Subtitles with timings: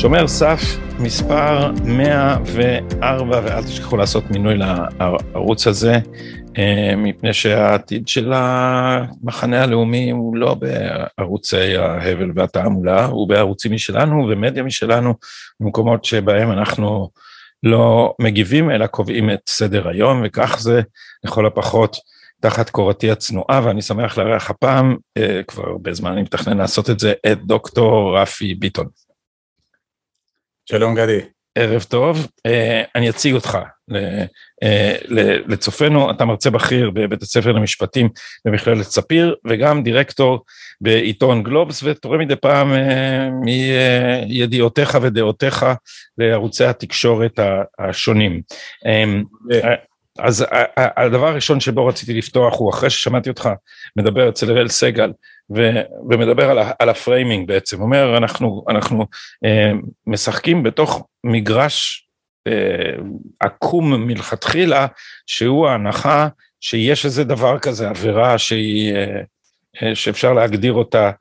[0.00, 0.62] שומר סף
[0.98, 1.70] מספר
[3.00, 5.92] 104, ואל תשכחו לעשות מינוי לערוץ הזה,
[6.58, 14.62] אה, מפני שהעתיד של המחנה הלאומי הוא לא בערוצי ההבל והתעמולה, הוא בערוצים משלנו ומדיה
[14.62, 15.14] משלנו,
[15.60, 17.10] במקומות שבהם אנחנו
[17.62, 20.80] לא מגיבים, אלא קובעים את סדר היום, וכך זה
[21.24, 21.96] לכל הפחות.
[22.40, 26.98] תחת קורתי הצנועה, ואני שמח לארח הפעם, אה, כבר הרבה זמן אני מתכנן לעשות את
[26.98, 28.86] זה, את דוקטור רפי ביטון.
[30.66, 31.39] שלום גדי.
[31.54, 33.58] ערב טוב, אה, אני אציג אותך
[34.62, 34.96] אה,
[35.46, 38.08] לצופינו, אתה מרצה בכיר בבית הספר למשפטים
[38.44, 40.44] במכללת ספיר וגם דירקטור
[40.80, 43.28] בעיתון גלובס ותורם מדי פעם אה,
[44.28, 45.66] מידיעותיך ודעותיך
[46.18, 47.40] לערוצי התקשורת
[47.78, 48.42] השונים.
[50.22, 53.48] אז הדבר הראשון שבו רציתי לפתוח הוא אחרי ששמעתי אותך
[53.96, 55.12] מדבר אצל אראל סגל
[55.56, 55.70] ו,
[56.10, 59.06] ומדבר על, על ה framing בעצם, אומר אנחנו, אנחנו
[59.44, 59.72] אה,
[60.06, 62.08] משחקים בתוך מגרש
[62.46, 62.92] אה,
[63.40, 64.86] עקום מלכתחילה
[65.26, 66.28] שהוא ההנחה
[66.60, 69.20] שיש איזה דבר כזה עבירה שהיא, אה,
[69.82, 71.12] אה, שאפשר להגדיר אותה אה,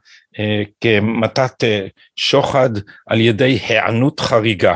[0.81, 2.69] כמתת אה, שוחד
[3.07, 4.75] על ידי היענות חריגה.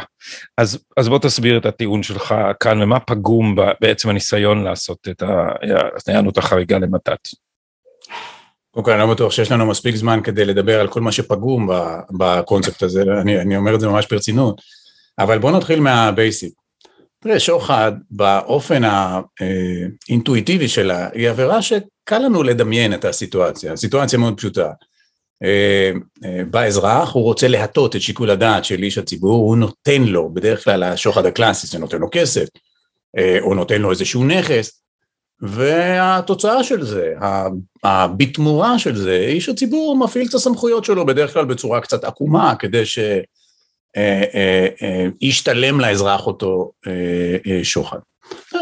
[0.57, 5.23] אז, אז בוא תסביר את הטיעון שלך כאן ומה פגום בעצם הניסיון לעשות את
[6.07, 7.27] ההיענות החריגה למתת.
[8.71, 11.69] קודם כל אני לא בטוח שיש לנו מספיק זמן כדי לדבר על כל מה שפגום
[12.17, 14.61] בקונספט הזה, אני, אני אומר את זה ממש ברצינות,
[15.19, 16.53] אבל בוא נתחיל מהבייסיק.
[17.19, 24.71] תראה, שוחד באופן האינטואיטיבי שלה היא עבירה שקל לנו לדמיין את הסיטואציה, הסיטואציה מאוד פשוטה.
[25.43, 25.91] אה,
[26.25, 30.33] אה, בא אזרח, הוא רוצה להטות את שיקול הדעת של איש הציבור, הוא נותן לו,
[30.33, 32.45] בדרך כלל השוחד הקלאסי זה נותן לו כסף,
[33.17, 34.79] אה, או נותן לו איזשהו נכס,
[35.41, 37.13] והתוצאה של זה,
[38.17, 42.83] בתמורה של זה, איש הציבור מפעיל את הסמכויות שלו בדרך כלל בצורה קצת עקומה, כדי
[45.21, 46.71] שישתלם לאזרח אותו
[47.63, 47.97] שוחד.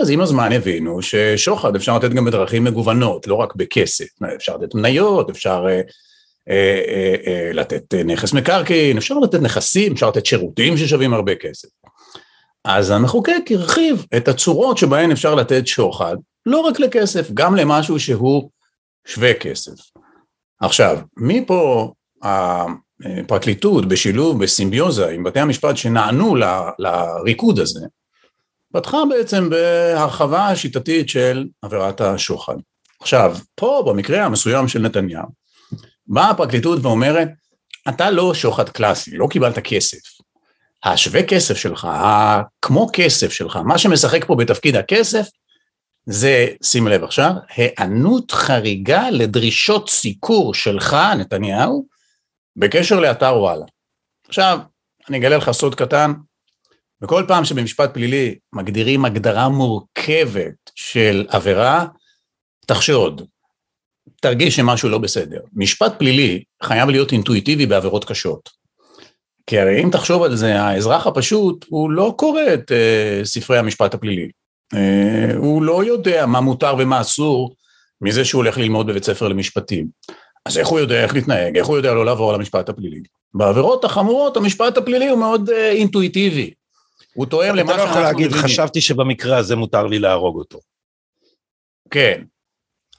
[0.02, 4.76] אז עם הזמן הבינו ששוחד אפשר לתת גם בדרכים מגוונות, לא רק בכסף, אפשר לתת
[4.76, 5.66] מניות, אפשר
[7.54, 11.68] לתת נכס מקרקעין, אפשר לתת נכסים, אפשר לתת שירותים ששווים הרבה כסף.
[12.66, 16.16] אז המחוקק הרחיב את הצורות שבהן אפשר לתת שוחד,
[16.46, 18.50] לא רק לכסף, גם למשהו שהוא
[19.08, 19.72] שווה כסף.
[20.62, 26.44] עכשיו, מפה הפרקליטות בשילוב, בסימביוזה עם בתי המשפט שנענו ל,
[26.80, 27.80] לריקוד הזה,
[28.74, 32.56] פתחה בעצם בהרחבה השיטתית של עבירת השוחד.
[33.02, 35.41] עכשיו, פה במקרה המסוים של נתניהו,
[36.12, 37.28] באה הפרקליטות ואומרת,
[37.90, 39.98] אתה לא שוחד קלאסי, לא קיבלת כסף.
[40.84, 41.88] השווה כסף שלך,
[42.62, 45.28] כמו כסף שלך, מה שמשחק פה בתפקיד הכסף,
[46.06, 51.86] זה, שים לב עכשיו, היענות חריגה לדרישות סיקור שלך, נתניהו,
[52.56, 53.66] בקשר לאתר וואלה.
[54.28, 54.60] עכשיו,
[55.10, 56.14] אני אגלה לך סוד קטן,
[57.02, 61.86] בכל פעם שבמשפט פלילי מגדירים הגדרה מורכבת של עבירה,
[62.66, 63.28] תחשוד,
[64.22, 65.40] תרגיש שמשהו לא בסדר.
[65.54, 68.50] משפט פלילי חייב להיות אינטואיטיבי בעבירות קשות.
[69.48, 73.94] כי הרי אם תחשוב על זה, האזרח הפשוט, הוא לא קורא את uh, ספרי המשפט
[73.94, 74.30] הפלילי.
[74.74, 74.78] Uh,
[75.38, 77.56] הוא לא יודע מה מותר ומה אסור
[78.02, 79.88] מזה שהוא הולך ללמוד בבית ספר למשפטים.
[80.46, 81.58] אז איך הוא יודע איך להתנהג?
[81.58, 83.02] איך הוא יודע לא לעבור על המשפט הפלילי?
[83.34, 86.54] בעבירות החמורות המשפט הפלילי הוא מאוד uh, אינטואיטיבי.
[87.14, 87.92] הוא תואם למה שאנחנו מבינים.
[87.92, 90.60] אתה לא יכול להגיד, חשבתי שבמקרה הזה מותר לי להרוג אותו.
[91.90, 92.24] כן,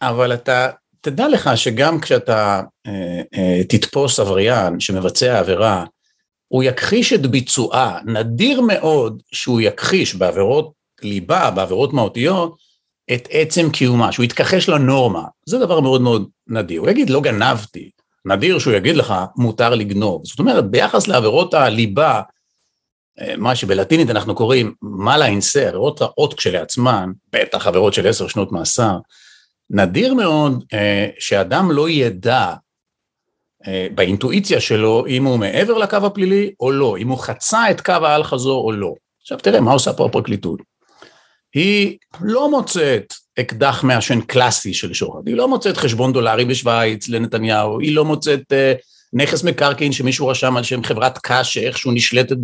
[0.03, 0.71] אבל אתה
[1.03, 5.85] תדע לך שגם כשאתה אה, אה, תתפוס עבריין שמבצע עבירה,
[6.49, 12.57] הוא יכחיש את ביצועה, נדיר מאוד שהוא יכחיש בעבירות ליבה, בעבירות מהותיות,
[13.15, 17.91] את עצם קיומה, שהוא יתכחש לנורמה, זה דבר מאוד מאוד נדיר, הוא יגיד לא גנבתי,
[18.25, 22.21] נדיר שהוא יגיד לך מותר לגנוב, זאת אומרת ביחס לעבירות הליבה,
[23.21, 28.53] אה, מה שבלטינית אנחנו קוראים מלה אינסה, עבירות רעות כשלעצמן, בטח עבירות של עשר שנות
[28.53, 28.97] מאסר,
[29.73, 32.55] נדיר מאוד אה, שאדם לא ידע
[33.67, 37.93] אה, באינטואיציה שלו אם הוא מעבר לקו הפלילי או לא, אם הוא חצה את קו
[37.93, 38.95] האל חזור או לא.
[39.21, 40.61] עכשיו תראה מה עושה פה הפרקליטות.
[41.55, 47.81] היא לא מוצאת אקדח מעשן קלאסי של שוחד, היא לא מוצאת חשבון דולרי בשוויץ לנתניהו,
[47.81, 48.73] היא לא מוצאת אה,
[49.13, 52.37] נכס מקרקעין שמישהו רשם על שם חברת קש שאיכשהו נשלטת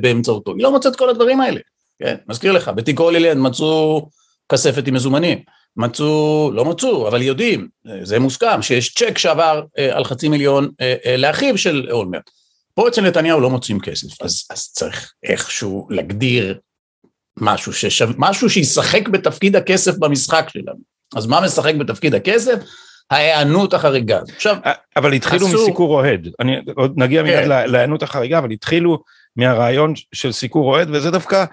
[0.00, 1.60] באמצעותו, היא לא מוצאת כל הדברים האלה.
[1.98, 4.08] כן, מזכיר לך, בתיק הולילנד מצאו
[4.52, 5.38] כספת עם מזומנים.
[5.76, 7.68] מצאו, לא מצאו, אבל יודעים,
[8.02, 12.30] זה מוסכם, שיש צ'ק שעבר אה, על חצי מיליון אה, אה, לאחיו של אולמרט.
[12.74, 16.58] פה אצל נתניהו לא מוצאים כסף, אז, אז צריך איכשהו להגדיר
[17.40, 20.94] משהו, ששו, משהו שישחק בתפקיד הכסף במשחק שלנו.
[21.16, 22.54] אז מה משחק בתפקיד הכסף?
[23.10, 24.20] ההיענות החריגה.
[24.34, 24.56] עכשיו,
[24.96, 25.62] אבל התחילו אסור...
[25.62, 27.28] מסיקור אוהד, אני עוד נגיע כן.
[27.28, 29.02] מיד להיענות החריגה, אבל התחילו
[29.36, 31.44] מהרעיון של סיקור אוהד, וזה דווקא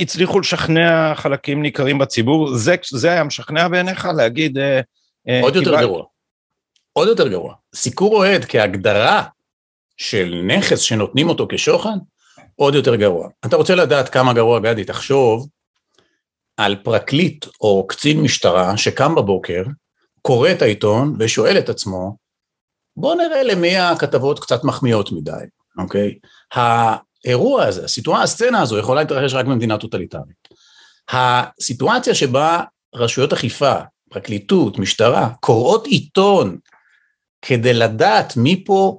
[0.00, 4.58] הצליחו לשכנע חלקים ניכרים בציבור, זה, זה היה משכנע בעיניך להגיד...
[4.58, 4.80] אה,
[5.28, 6.04] אה, עוד יותר גרוע.
[6.92, 7.54] עוד יותר גרוע.
[7.74, 9.24] סיקור אוהד כהגדרה
[9.96, 11.96] של נכס שנותנים אותו כשוחד,
[12.56, 13.28] עוד יותר גרוע.
[13.46, 15.48] אתה רוצה לדעת כמה גרוע, גדי, תחשוב
[16.56, 19.62] על פרקליט או קצין משטרה שקם בבוקר,
[20.22, 22.16] קורא את העיתון ושואל את עצמו,
[22.96, 25.32] בוא נראה למי הכתבות קצת מחמיאות מדי,
[25.78, 26.14] אוקיי?
[27.24, 30.48] האירוע הזה, הסיטואציה, הסצנה הזו יכולה להתרחש רק במדינה טוטליטרית.
[31.10, 32.62] הסיטואציה שבה
[32.94, 33.74] רשויות אכיפה,
[34.10, 36.58] פרקליטות, משטרה, קוראות עיתון
[37.42, 38.98] כדי לדעת מי פה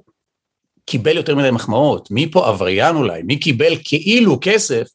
[0.84, 4.88] קיבל יותר מדי מחמאות, מי פה עבריין אולי, מי קיבל כאילו כסף,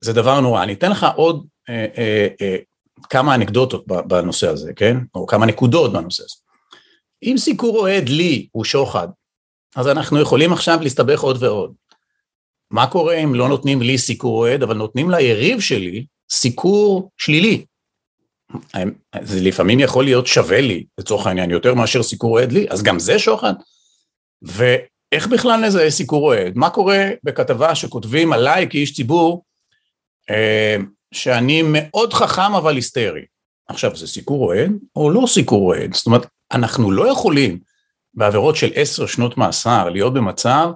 [0.00, 0.62] זה דבר נורא.
[0.62, 2.56] אני אתן לך עוד אה, אה, אה,
[3.10, 4.96] כמה אנקדוטות בנושא הזה, כן?
[5.14, 6.36] או כמה נקודות בנושא הזה.
[7.22, 9.08] אם סיקור אוהד לי הוא שוחד,
[9.76, 11.72] אז אנחנו יכולים עכשיו להסתבך עוד ועוד.
[12.70, 17.64] מה קורה אם לא נותנים לי סיקור אוהד, אבל נותנים ליריב שלי סיקור שלילי?
[19.22, 22.98] זה לפעמים יכול להיות שווה לי, לצורך העניין, יותר מאשר סיקור אוהד לי, אז גם
[22.98, 23.54] זה שוחד.
[24.42, 26.52] ואיך בכלל נזהה סיקור אוהד?
[26.56, 29.44] מה קורה בכתבה שכותבים עליי כאיש ציבור,
[30.30, 30.76] אה,
[31.14, 33.24] שאני מאוד חכם אבל היסטרי?
[33.68, 35.94] עכשיו, זה סיקור אוהד או לא סיקור אוהד?
[35.94, 37.58] זאת אומרת, אנחנו לא יכולים
[38.14, 40.70] בעבירות של עשר שנות מאסר להיות במצב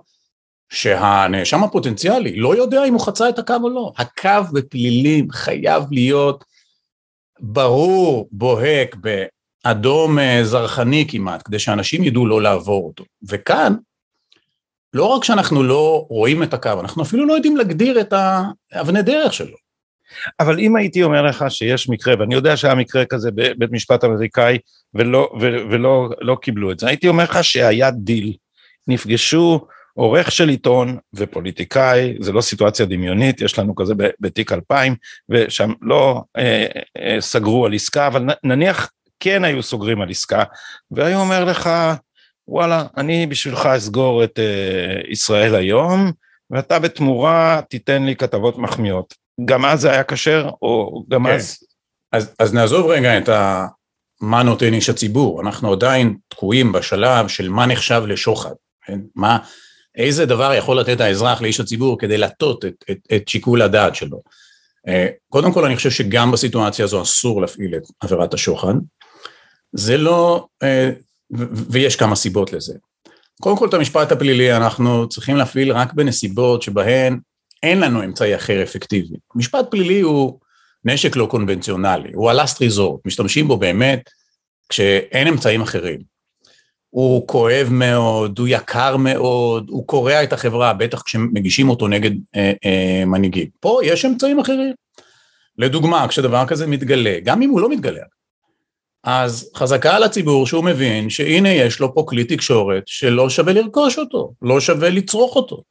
[0.71, 3.93] שהנאשם הפוטנציאלי לא יודע אם הוא חצה את הקו או לא.
[3.99, 6.45] הקו בפלילים חייב להיות
[7.41, 8.97] ברור, בוהק,
[9.65, 13.05] באדום אה, זרחני כמעט, כדי שאנשים ידעו לא לעבור אותו.
[13.29, 13.75] וכאן,
[14.95, 18.15] לא רק שאנחנו לא רואים את הקו, אנחנו אפילו לא יודעים להגדיר את
[18.73, 19.57] האבני דרך שלו.
[20.41, 24.59] אבל אם הייתי אומר לך שיש מקרה, ואני יודע שהיה מקרה כזה בבית משפט אמריקאי
[24.95, 25.31] ולא,
[25.71, 28.33] ולא לא קיבלו את זה, הייתי אומר לך שהיה דיל,
[28.89, 34.95] נפגשו עורך של עיתון ופוליטיקאי, זה לא סיטואציה דמיונית, יש לנו כזה בתיק 2000,
[35.29, 36.67] ושם לא אה,
[36.99, 38.91] אה, סגרו על עסקה, אבל נניח
[39.21, 40.45] כן היו סוגרים על עסקה,
[40.91, 41.71] והיו אומר לך,
[42.49, 46.13] וואלה, אני בשבילך אסגור את אה, ישראל היום,
[46.51, 49.15] ואתה בתמורה תיתן לי כתבות מחמיאות.
[49.45, 51.33] גם אז זה היה כשר, או גם כן.
[51.33, 51.59] אז...
[52.13, 52.35] אז...
[52.39, 53.67] אז נעזוב רגע את ה...
[54.21, 58.55] מה נותן איש הציבור, אנחנו עדיין תקועים בשלב של מה נחשב לשוחד,
[58.87, 59.01] כן?
[59.15, 59.39] מה,
[60.01, 64.23] איזה דבר יכול לתת האזרח לאיש הציבור כדי להטות את, את, את שיקול הדעת שלו.
[64.89, 68.75] אה, קודם כל אני חושב שגם בסיטואציה הזו אסור להפעיל את עבירת השוחד,
[69.73, 70.91] זה לא, אה,
[71.71, 72.75] ויש כמה סיבות לזה.
[73.41, 77.19] קודם כל את המשפט הפלילי אנחנו צריכים להפעיל רק בנסיבות שבהן
[77.63, 79.15] אין לנו אמצעי אחר אפקטיבי.
[79.35, 80.39] משפט פלילי הוא
[80.85, 84.11] נשק לא קונבנציונלי, הוא הלאסט ריזורט, משתמשים בו באמת
[84.69, 86.01] כשאין אמצעים אחרים.
[86.91, 92.53] הוא כואב מאוד, הוא יקר מאוד, הוא קורע את החברה, בטח כשמגישים אותו נגד אה,
[92.65, 93.47] אה, מנהיגים.
[93.61, 94.75] פה יש אמצעים אחרים.
[95.59, 98.03] לדוגמה, כשדבר כזה מתגלה, גם אם הוא לא מתגלה,
[99.05, 103.99] אז חזקה על הציבור שהוא מבין שהנה יש לו פה כלי תקשורת שלא שווה לרכוש
[103.99, 105.63] אותו, לא שווה לצרוך אותו.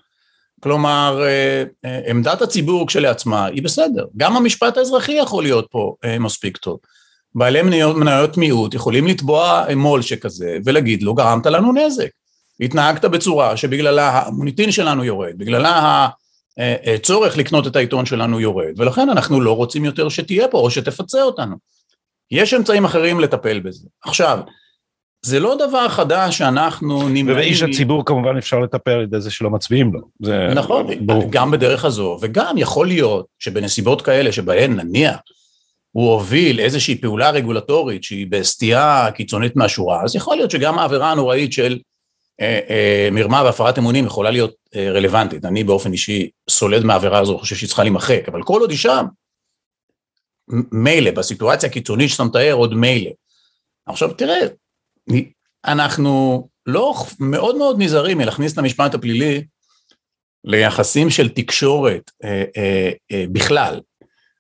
[0.60, 4.06] כלומר, אה, אה, עמדת הציבור כשלעצמה היא בסדר.
[4.18, 6.80] גם המשפט האזרחי יכול להיות פה אה, מספיק טוב.
[7.36, 12.10] בעלי מניות, מניות מיעוט יכולים לתבוע מו"ל שכזה ולהגיד לו, גרמת לנו נזק.
[12.60, 16.08] התנהגת בצורה שבגללה המוניטין שלנו יורד, בגללה
[16.96, 21.24] הצורך לקנות את העיתון שלנו יורד, ולכן אנחנו לא רוצים יותר שתהיה פה או שתפצה
[21.24, 21.56] אותנו.
[22.32, 23.88] יש אמצעים אחרים לטפל בזה.
[24.04, 24.40] עכשיו,
[25.22, 27.30] זה לא דבר חדש שאנחנו נמנעים...
[27.30, 30.00] ובאיש הציבור כמובן אפשר לטפל על ידי זה שלא מצביעים לו.
[30.22, 31.28] זה נכון, ברור.
[31.30, 35.16] גם בדרך הזו, וגם יכול להיות שבנסיבות כאלה שבהן נניח
[36.00, 41.54] הוא הוביל איזושהי פעולה רגולטורית שהיא בסטייה קיצונית מהשורה, אז יכול להיות שגם העבירה הנוראית
[41.54, 41.80] של
[42.42, 45.46] אה, אה, מרמה והפרת אמונים יכולה להיות אה, רלוונטית.
[45.46, 49.06] אני באופן אישי סולד מהעבירה הזו, חושב שהיא צריכה להימחק, אבל כל עוד היא שם,
[50.72, 53.12] מילא, בסיטואציה הקיצונית שאתה מתאר, עוד מילא.
[53.86, 54.40] עכשיו תראה,
[55.66, 59.44] אנחנו לא מאוד מאוד נזהרים מלהכניס את המשפט הפלילי
[60.44, 63.80] ליחסים של תקשורת אה, אה, אה, בכלל.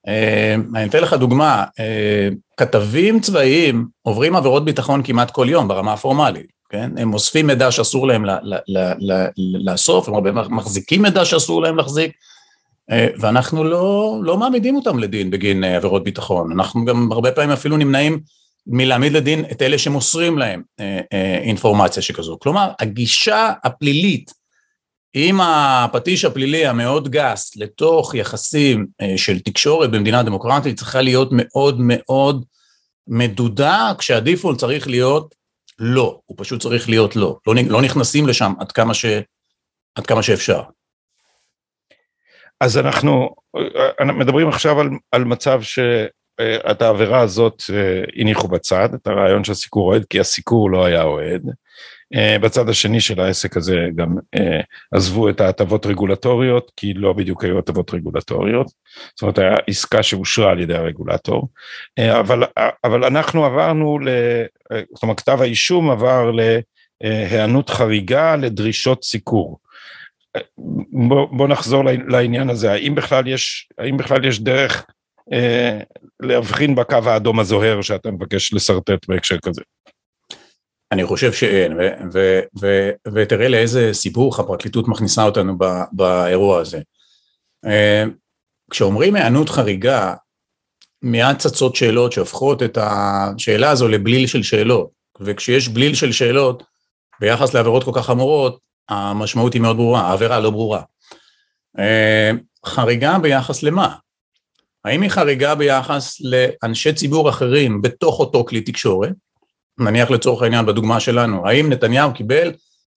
[0.07, 5.93] אה, אני אתן לך דוגמה, אה, כתבים צבאיים עוברים עבירות ביטחון כמעט כל יום ברמה
[5.93, 6.91] הפורמלית, כן?
[6.97, 8.25] הם אוספים מידע שאסור להם
[9.65, 12.11] לאסוף, הם מחזיקים מידע שאסור להם להחזיק,
[13.19, 18.19] ואנחנו לא, לא מעמידים אותם לדין בגין עבירות ביטחון, אנחנו גם הרבה פעמים אפילו נמנעים
[18.67, 20.61] מלהעמיד לדין את אלה שמוסרים להם
[21.43, 22.37] אינפורמציה שכזו.
[22.39, 24.38] כלומר, הגישה הפלילית
[25.13, 28.87] עם הפטיש הפלילי המאוד גס לתוך יחסים
[29.17, 32.45] של תקשורת במדינה דמוקרטית צריכה להיות מאוד מאוד
[33.07, 35.35] מדודה, כשהדיפול צריך להיות
[35.79, 39.05] לא, הוא פשוט צריך להיות לא, לא, לא נכנסים לשם עד כמה, ש,
[39.95, 40.61] עד כמה שאפשר.
[42.61, 43.35] אז אנחנו
[44.19, 50.05] מדברים עכשיו על, על מצב שאת העבירה הזאת אה, הניחו בצד, את הרעיון שהסיקור אוהד,
[50.09, 51.41] כי הסיקור לא היה אוהד.
[52.15, 54.61] אה, בצד השני של העסק הזה גם אה,
[54.91, 58.67] עזבו את ההטבות רגולטוריות, כי לא בדיוק היו הטבות רגולטוריות,
[59.15, 61.47] זאת אומרת היה עסקה שאושרה על ידי הרגולטור,
[61.99, 62.43] אה, אבל,
[62.83, 64.09] אבל אנחנו עברנו, ל,
[64.93, 66.31] זאת אומרת כתב האישום עבר
[67.01, 69.59] להיענות חריגה לדרישות סיקור.
[71.07, 74.85] בוא, בוא נחזור לעניין הזה, האם בכלל יש, האם בכלל יש דרך
[75.33, 75.79] אה,
[76.19, 79.61] להבחין בקו האדום הזוהר שאתה מבקש לשרטט בהקשר כזה?
[80.91, 81.77] אני חושב שאין,
[83.13, 85.57] ותראה לאיזה סיבוך הפרקליטות מכניסה אותנו
[85.91, 86.81] באירוע הזה.
[87.65, 88.03] אה,
[88.71, 90.13] כשאומרים היענות חריגה,
[91.01, 94.89] מיד צצות שאלות שהופכות את השאלה הזו לבליל של שאלות,
[95.21, 96.63] וכשיש בליל של שאלות
[97.19, 100.81] ביחס לעבירות כל כך חמורות, המשמעות היא מאוד ברורה, העבירה לא ברורה.
[101.79, 102.31] אה,
[102.65, 103.95] חריגה ביחס למה?
[104.85, 109.13] האם היא חריגה ביחס לאנשי ציבור אחרים בתוך אותו כלי תקשורת?
[109.79, 112.51] נניח לצורך העניין בדוגמה שלנו, האם נתניהו קיבל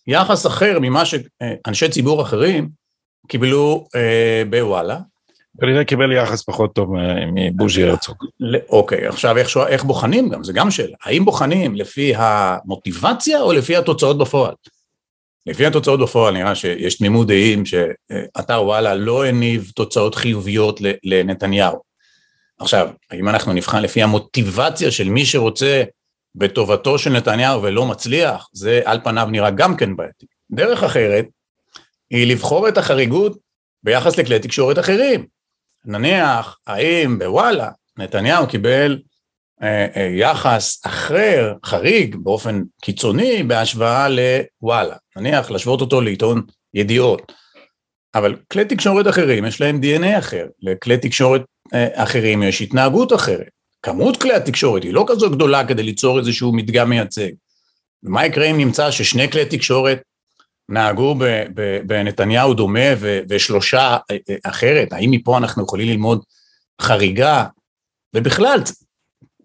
[0.08, 2.70] יחס אחר ממה שאנשי ציבור אחרים
[3.28, 5.00] קיבלו אה, בוואלה?
[5.62, 6.94] כנראה קיבל יחס פחות טוב
[7.34, 8.18] מבוז'י הרצוג.
[8.70, 10.96] אוקיי, עכשיו איך, איך בוחנים גם, זה גם שאלה.
[11.04, 14.54] האם בוחנים לפי המוטיבציה או לפי התוצאות בפועל?
[15.46, 21.80] לפי התוצאות בפועל נראה שיש תמימות דעים שאתר וואלה לא הניב תוצאות חיוביות לנתניהו.
[22.60, 25.84] עכשיו, האם אנחנו נבחן לפי המוטיבציה של מי שרוצה
[26.36, 30.26] בטובתו של נתניהו ולא מצליח, זה על פניו נראה גם כן בעייתי.
[30.52, 31.26] דרך אחרת
[32.10, 33.38] היא לבחור את החריגות
[33.84, 35.26] ביחס לכלי תקשורת אחרים.
[35.86, 39.00] נניח, האם בוואלה נתניהו קיבל
[39.64, 44.96] אה, אה, יחס אחר, חריג, באופן קיצוני, בהשוואה לוואלה.
[45.18, 46.42] נניח, להשוות אותו לעיתון
[46.74, 47.32] ידיעות.
[48.16, 51.42] אבל כלי תקשורת אחרים יש להם DNA אחר, לכלי תקשורת
[51.74, 53.50] אה, אחרים יש התנהגות אחרת.
[53.84, 57.30] כמות כלי התקשורת היא לא כזו גדולה כדי ליצור איזשהו מדגם מייצג.
[58.04, 60.02] ומה יקרה אם נמצא ששני כלי תקשורת
[60.70, 61.16] נהגו
[61.86, 62.90] בנתניהו דומה
[63.30, 64.94] ושלושה אה, אה, אחרת?
[64.94, 66.24] האם מפה אנחנו יכולים ללמוד
[66.82, 67.46] חריגה?
[68.16, 68.60] ובכלל,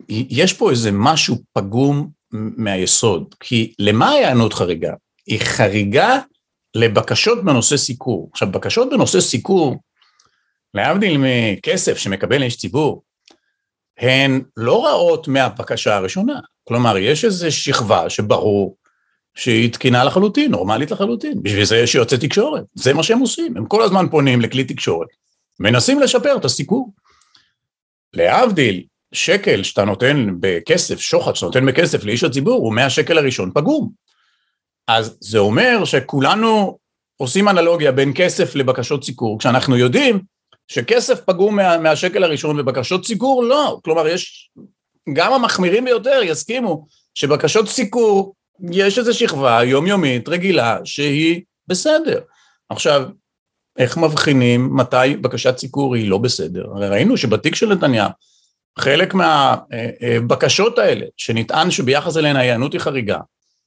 [0.09, 4.93] יש פה איזה משהו פגום מהיסוד, כי למה ההיענות חריגה?
[5.27, 6.19] היא חריגה
[6.75, 8.31] לבקשות בנושא סיקור.
[8.33, 9.77] עכשיו, בקשות בנושא סיקור,
[10.75, 13.03] להבדיל מכסף שמקבל איש ציבור,
[13.99, 16.41] הן לא רעות מהבקשה הראשונה.
[16.65, 18.77] כלומר, יש איזו שכבה שברור
[19.35, 21.43] שהיא תקינה לחלוטין, נורמלית לחלוטין.
[21.43, 23.57] בשביל זה יש יועצי תקשורת, זה מה שהם עושים.
[23.57, 25.09] הם כל הזמן פונים לכלי תקשורת,
[25.61, 26.93] מנסים לשפר את הסיקור.
[28.15, 33.91] להבדיל, שקל שאתה נותן בכסף, שוחד שאתה נותן בכסף לאיש הציבור, הוא מהשקל הראשון פגום.
[34.89, 36.79] אז זה אומר שכולנו
[37.17, 40.21] עושים אנלוגיה בין כסף לבקשות סיקור, כשאנחנו יודעים
[40.69, 44.51] שכסף פגום מה, מהשקל הראשון ובקשות סיקור לא, כלומר יש,
[45.13, 48.35] גם המחמירים ביותר יסכימו שבקשות סיקור
[48.73, 52.21] יש איזו שכבה יומיומית רגילה שהיא בסדר.
[52.69, 53.09] עכשיו,
[53.79, 56.67] איך מבחינים מתי בקשת סיקור היא לא בסדר?
[56.75, 58.11] הרי ראינו שבתיק של נתניהו
[58.79, 63.19] חלק מהבקשות האלה שנטען שביחס אליהן ההיענות היא חריגה,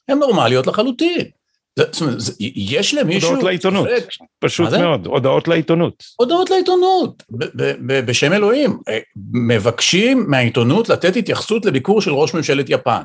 [0.08, 1.26] הן נורמליות לחלוטין.
[1.78, 3.30] זאת אומרת, יש למישהו...
[3.30, 3.88] הודעות לעיתונות,
[4.40, 6.04] פשוט מאוד, הודעות לעיתונות.
[6.16, 7.24] הודעות לעיתונות,
[8.06, 8.80] בשם אלוהים.
[8.88, 9.00] אה,
[9.34, 13.04] מבקשים מהעיתונות לתת התייחסות לביקור של ראש ממשלת יפן.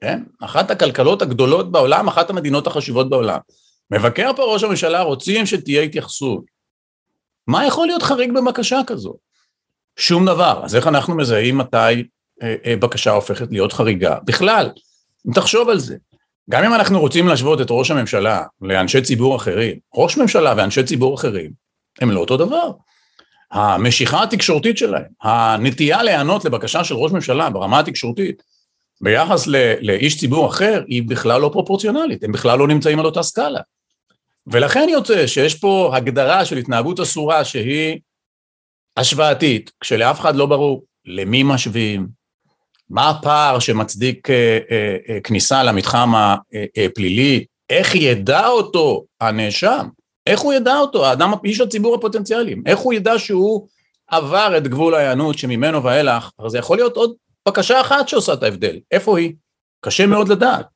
[0.00, 0.22] כן?
[0.40, 3.38] אחת הכלכלות הגדולות בעולם, אחת המדינות החשובות בעולם.
[3.90, 6.44] מבקר פה ראש הממשלה, רוצים שתהיה התייחסות.
[7.46, 9.14] מה יכול להיות חריג בבקשה כזו?
[9.96, 10.60] שום דבר.
[10.64, 11.76] אז איך אנחנו מזהים מתי
[12.42, 14.16] אה, אה, בקשה הופכת להיות חריגה?
[14.24, 14.70] בכלל,
[15.28, 15.96] אם תחשוב על זה,
[16.50, 21.14] גם אם אנחנו רוצים להשוות את ראש הממשלה לאנשי ציבור אחרים, ראש ממשלה ואנשי ציבור
[21.14, 21.50] אחרים
[22.00, 22.70] הם לא אותו דבר.
[23.50, 28.42] המשיכה התקשורתית שלהם, הנטייה להיענות לבקשה של ראש ממשלה ברמה התקשורתית
[29.00, 33.22] ביחס ל, לאיש ציבור אחר היא בכלל לא פרופורציונלית, הם בכלל לא נמצאים על אותה
[33.22, 33.60] סקאלה.
[34.46, 37.98] ולכן יוצא שיש פה הגדרה של התנהגות אסורה שהיא
[38.96, 42.19] השוואתית, כשלאף אחד לא ברור למי משווים,
[42.90, 49.88] מה הפער שמצדיק אה, אה, אה, כניסה למתחם הפלילי, איך ידע אותו הנאשם?
[50.26, 53.66] איך הוא ידע אותו, האדם, איש הציבור הפוטנציאלי, איך הוא ידע שהוא
[54.06, 57.14] עבר את גבול ההיענות שממנו ואילך, זה יכול להיות עוד
[57.48, 59.32] בקשה אחת שעושה את ההבדל, איפה היא?
[59.84, 60.66] קשה מאוד לדעת.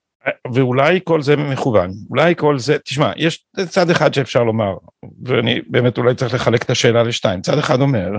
[0.54, 4.74] ואולי כל זה מכוון, אולי כל זה, תשמע, יש צד אחד שאפשר לומר,
[5.24, 8.10] ואני באמת אולי צריך לחלק את השאלה לשתיים, צד אחד אומר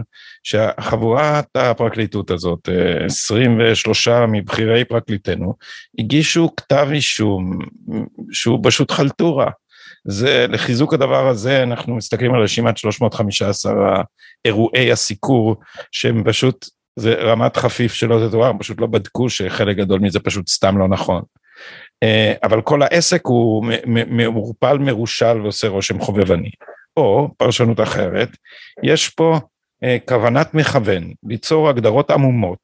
[0.44, 2.70] שהחבורת הפרקליטות הזאת,
[3.06, 5.54] 23 מבכירי פרקליטנו,
[6.00, 7.60] הגישו כתב אישום
[8.32, 9.50] שהוא פשוט חלטורה.
[10.08, 14.04] זה לחיזוק הדבר הזה אנחנו מסתכלים על רשימת 315
[14.46, 15.56] אירועי הסיקור
[15.92, 16.66] שהם פשוט
[17.00, 21.22] זה רמת חפיף שלא תתואר, פשוט לא בדקו שחלק גדול מזה פשוט סתם לא נכון.
[22.04, 23.66] אה, אבל כל העסק הוא
[24.08, 26.52] מעורפל, מרושל ועושה רושם חובבני.
[26.98, 28.30] או פרשנות אחרת,
[28.84, 29.40] יש פה
[29.84, 32.60] אה, כוונת מכוון ליצור הגדרות עמומות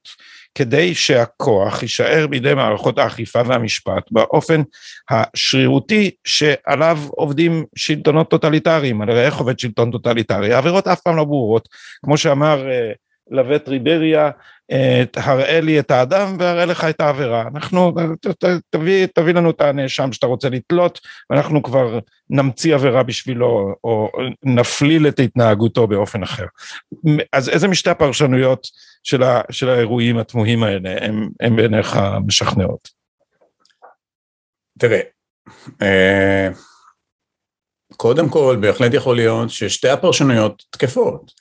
[0.55, 4.61] כדי שהכוח יישאר בידי מערכות האכיפה והמשפט באופן
[5.09, 10.53] השרירותי שעליו עובדים שלטונות טוטליטריים, הרי איך עובד שלטון טוטליטרי?
[10.53, 11.69] העבירות אף פעם לא ברורות,
[12.05, 12.67] כמו שאמר
[13.31, 14.31] לברנטי בריה,
[15.15, 17.41] הראה לי את האדם ואראה לך את העבירה.
[17.41, 17.93] אנחנו,
[18.69, 24.11] תביא, תביא לנו את הנאשם שאתה רוצה לתלות, ואנחנו כבר נמציא עבירה בשבילו, או
[24.43, 26.45] נפליל את התנהגותו באופן אחר.
[27.33, 28.67] אז איזה משתי הפרשנויות
[29.03, 32.89] של, ה, של האירועים התמוהים האלה הם, הם בעיניך משכנעות?
[34.79, 34.99] תראה,
[35.81, 36.49] אה,
[37.97, 41.40] קודם כל, בהחלט יכול להיות ששתי הפרשנויות תקפות.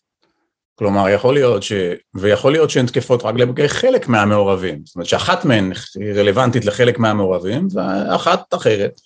[0.80, 1.72] כלומר, יכול להיות ש...
[2.14, 4.78] ויכול להיות שהן תקפות רק לגבי חלק מהמעורבים.
[4.84, 9.00] זאת אומרת שאחת מהן היא רלוונטית לחלק מהמעורבים, ואחת אחרת.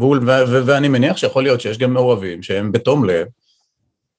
[0.00, 0.04] ו...
[0.26, 0.66] ו...
[0.66, 3.26] ואני מניח שיכול להיות שיש גם מעורבים שהם בתום לב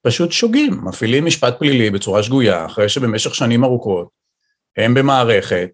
[0.02, 4.08] פשוט שוגים, מפעילים משפט פלילי בצורה שגויה, אחרי שבמשך שנים ארוכות
[4.78, 5.70] הם במערכת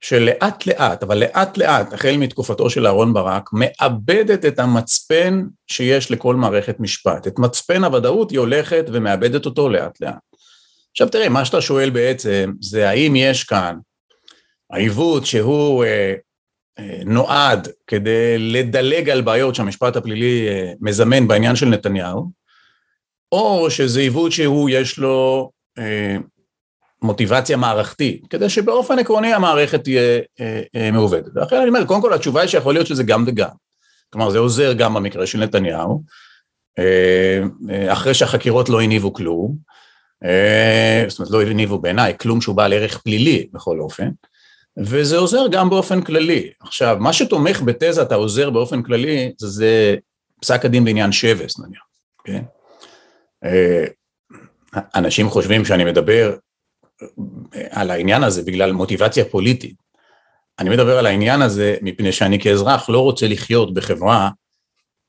[0.00, 6.36] שלאט לאט, אבל לאט לאט, החל מתקופתו של אהרן ברק, מאבדת את המצפן שיש לכל
[6.36, 7.26] מערכת משפט.
[7.26, 10.33] את מצפן הוודאות היא הולכת ומאבדת אותו לאט לאט.
[10.94, 13.76] עכשיו תראה, מה שאתה שואל בעצם זה האם יש כאן
[14.70, 16.14] העיוות שהוא אה,
[16.78, 22.30] אה, נועד כדי לדלג על בעיות שהמשפט הפלילי אה, מזמן בעניין של נתניהו,
[23.32, 26.16] או שזה עיוות שהוא יש לו אה,
[27.02, 31.30] מוטיבציה מערכתית, כדי שבאופן עקרוני המערכת תהיה אה, אה, מעובדת.
[31.34, 33.50] ולכן אני אומר, קודם כל התשובה היא שיכול להיות שזה גם וגם.
[34.10, 36.02] כלומר זה עוזר גם במקרה של נתניהו,
[36.78, 37.40] אה,
[37.70, 39.74] אה אחרי שהחקירות לא הניבו כלום,
[41.08, 44.10] זאת אומרת לא הניבו בעיניי כלום שהוא בעל ערך פלילי בכל אופן,
[44.78, 46.50] וזה עוזר גם באופן כללי.
[46.60, 49.96] עכשיו, מה שתומך בתזת העוזר באופן כללי זה, זה
[50.40, 51.82] פסק הדין בעניין שבס נניח,
[52.24, 52.42] כן?
[53.44, 53.84] אה,
[54.94, 56.36] אנשים חושבים שאני מדבר
[57.70, 59.76] על העניין הזה בגלל מוטיבציה פוליטית.
[60.58, 64.30] אני מדבר על העניין הזה מפני שאני כאזרח לא רוצה לחיות בחברה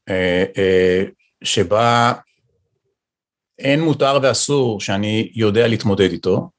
[0.09, 1.03] אה,
[1.43, 2.13] שבה
[3.59, 6.49] אין מותר ואסור שאני יודע להתמודד איתו,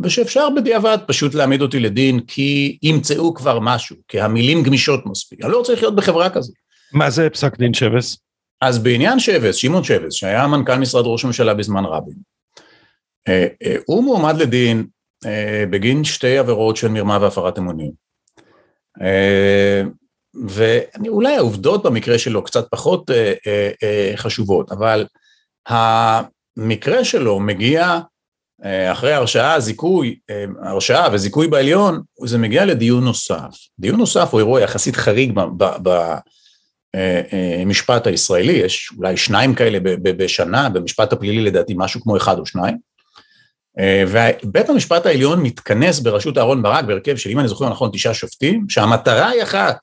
[0.00, 5.42] ושאפשר בדיעבד פשוט להעמיד אותי לדין כי ימצאו כבר משהו, כי המילים גמישות מספיק.
[5.42, 6.54] אני לא רוצה לחיות בחברה כזאת.
[6.92, 8.18] מה זה פסק דין שבס?
[8.60, 12.14] אז בעניין שבס, שמעון שבס, שהיה מנכ"ל משרד ראש הממשלה בזמן רבין,
[13.28, 14.86] אה, אה, הוא מועמד לדין
[15.26, 18.06] אה, בגין שתי עבירות של מרמה והפרת אמונים.
[20.34, 23.10] ואולי העובדות במקרה שלו קצת פחות
[24.16, 25.06] חשובות, אבל
[26.56, 28.00] המקרה שלו מגיע
[28.64, 33.56] אה, אחרי הרשעה, זיכוי, אה, הרשעה וזיכוי בעליון, זה מגיע לדיון נוסף.
[33.78, 35.32] דיון נוסף הוא אירוע יחסית חריג
[36.94, 42.46] במשפט אה, הישראלי, יש אולי שניים כאלה בשנה, במשפט הפלילי לדעתי משהו כמו אחד או
[42.46, 42.76] שניים.
[44.08, 48.66] ובית המשפט העליון מתכנס בראשות אהרן ברק בהרכב של, אם אני זוכר נכון, תשעה שופטים,
[48.68, 49.76] שהמטרה היא אחת,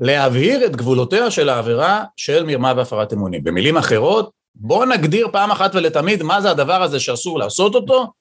[0.00, 3.44] להבהיר את גבולותיה של העבירה של מרמה והפרת אמונים.
[3.44, 8.12] במילים אחרות, בוא נגדיר פעם אחת ולתמיד מה זה הדבר הזה שאסור לעשות אותו,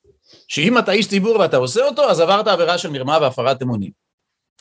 [0.48, 3.92] שאם אתה איש ציבור ואתה עושה אותו, אז עברת עבירה של מרמה והפרת אמונים.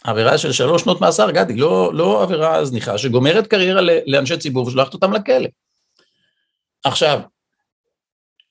[0.05, 4.95] עבירה של שלוש שנות מאסר, גדי, לא, לא עבירה זניחה שגומרת קריירה לאנשי ציבור ושולחת
[4.95, 5.49] אותם לכלא.
[6.85, 7.21] עכשיו,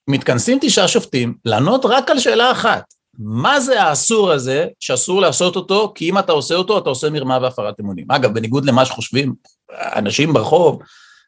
[0.07, 2.83] מתכנסים תשעה שופטים לענות רק על שאלה אחת,
[3.19, 7.39] מה זה האסור הזה שאסור לעשות אותו, כי אם אתה עושה אותו, אתה עושה מרמה
[7.41, 8.11] והפרת אמונים.
[8.11, 9.33] אגב, בניגוד למה שחושבים
[9.71, 10.81] אנשים ברחוב,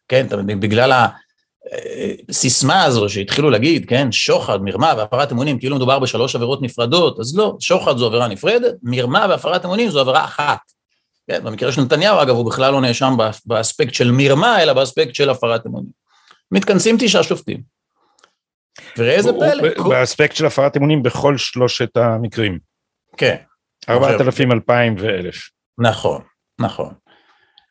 [0.07, 0.27] כן,
[0.59, 1.07] בגלל
[2.29, 7.37] הסיסמה הזו שהתחילו להגיד, כן, שוחד, מרמה והפרת אמונים, כאילו מדובר בשלוש עבירות נפרדות, אז
[7.37, 10.59] לא, שוחד זו עבירה נפרדת, מרמה והפרת אמונים זו עבירה אחת.
[11.29, 13.13] כן, במקרה של נתניהו, אגב, הוא בכלל לא נאשם
[13.45, 15.89] באספקט של מרמה, אלא באספקט של הפרת אמונים.
[16.51, 17.61] מתכנסים תשעה שופטים.
[18.97, 19.83] וראה איזה פלא.
[19.89, 22.59] באספקט של הפרת אמונים בכל שלושת המקרים.
[23.17, 23.35] כן.
[23.89, 25.49] ארבעת אלפים, אלפיים ואלף.
[25.77, 26.21] נכון,
[26.59, 26.93] נכון.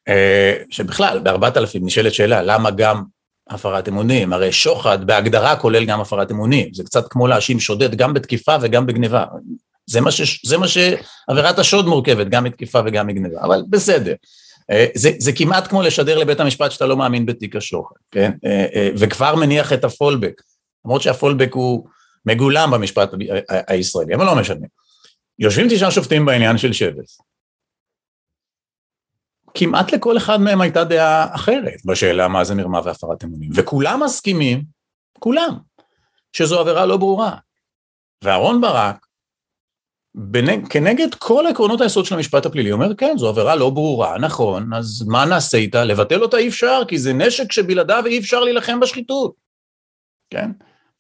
[0.09, 3.05] אה, שבכלל, בארבעת אלפים נשאלת שאלה, למה גם
[3.51, 8.15] הפרת אמונים, הרי שוחד בהגדרה כולל גם הפרת אמונים, זה קצת כמו להאשים שודד גם
[8.15, 9.25] בתקיפה וגם בגניבה,
[9.87, 14.15] זה מה, ש, זה מה שעבירת השוד מורכבת, גם מתקיפה וגם מגניבה, אבל בסדר.
[14.71, 18.33] אה, זה, זה כמעט כמו לשדר לבית המשפט שאתה לא מאמין בתיק השוחד, כן?
[18.45, 20.43] אה, אה, וכבר מניח את הפולבק,
[20.85, 21.87] למרות שהפולבק הוא
[22.27, 23.11] מגולם במשפט
[23.69, 24.67] הישראלי, אבל לא משנה.
[25.39, 27.19] יושבים תשעה שופטים בעניין של שבס.
[29.55, 34.63] כמעט לכל אחד מהם הייתה דעה אחרת בשאלה מה זה מרמה והפרת אמונים, וכולם מסכימים,
[35.19, 35.59] כולם,
[36.33, 37.37] שזו עבירה לא ברורה.
[38.25, 39.07] ואהרון ברק,
[40.15, 44.75] בנג, כנגד כל עקרונות היסוד של המשפט הפלילי, אומר כן, זו עבירה לא ברורה, נכון,
[44.75, 45.85] אז מה נעשה איתה?
[45.85, 49.35] לבטל אותה אי אפשר, כי זה נשק שבלעדיו אי אפשר להילחם בשחיתות,
[50.31, 50.51] כן?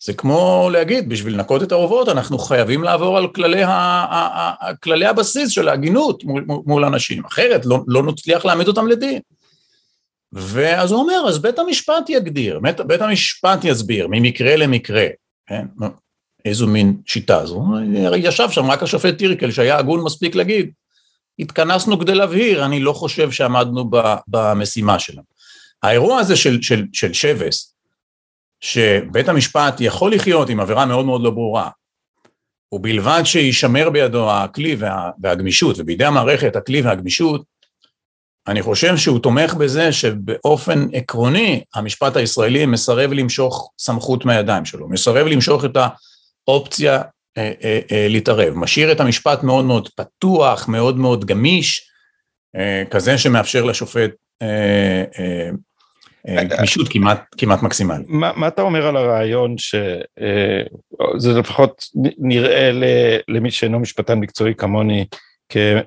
[0.05, 4.75] זה כמו להגיד, בשביל לנקות את האורוות אנחנו חייבים לעבור על כללי, ה, ה, ה,
[4.77, 9.21] כללי הבסיס של ההגינות מול, מול אנשים, אחרת לא, לא נצליח להעמיד אותם לדין.
[10.33, 15.07] ואז הוא אומר, אז בית המשפט יגדיר, בית, בית המשפט יסביר ממקרה למקרה,
[15.47, 15.67] כן?
[16.45, 17.65] איזו מין שיטה זו,
[18.17, 20.71] ישב שם רק השופט טירקל שהיה הגון מספיק להגיד,
[21.39, 23.91] התכנסנו כדי להבהיר, אני לא חושב שעמדנו
[24.29, 25.23] במשימה שלנו.
[25.83, 27.74] האירוע הזה של, של, של שבס,
[28.65, 31.71] שבית המשפט יכול לחיות עם עבירה מאוד מאוד לא ברורה,
[32.73, 37.43] ובלבד שישמר בידו הכלי וה, והגמישות, ובידי המערכת הכלי והגמישות,
[38.47, 45.27] אני חושב שהוא תומך בזה שבאופן עקרוני המשפט הישראלי מסרב למשוך סמכות מהידיים שלו, מסרב
[45.27, 45.77] למשוך את
[46.49, 47.03] האופציה
[47.39, 51.91] אה, אה, אה, להתערב, משאיר את המשפט מאוד מאוד פתוח, מאוד מאוד גמיש,
[52.57, 54.11] אה, כזה שמאפשר לשופט
[54.43, 55.51] אה, אה,
[56.27, 58.07] גמישות כמעט, כמעט מקסימלית.
[58.09, 61.85] מה, מה אתה אומר על הרעיון שזה אה, לפחות
[62.19, 62.71] נראה
[63.29, 65.05] למי שאינו משפטן מקצועי כמוני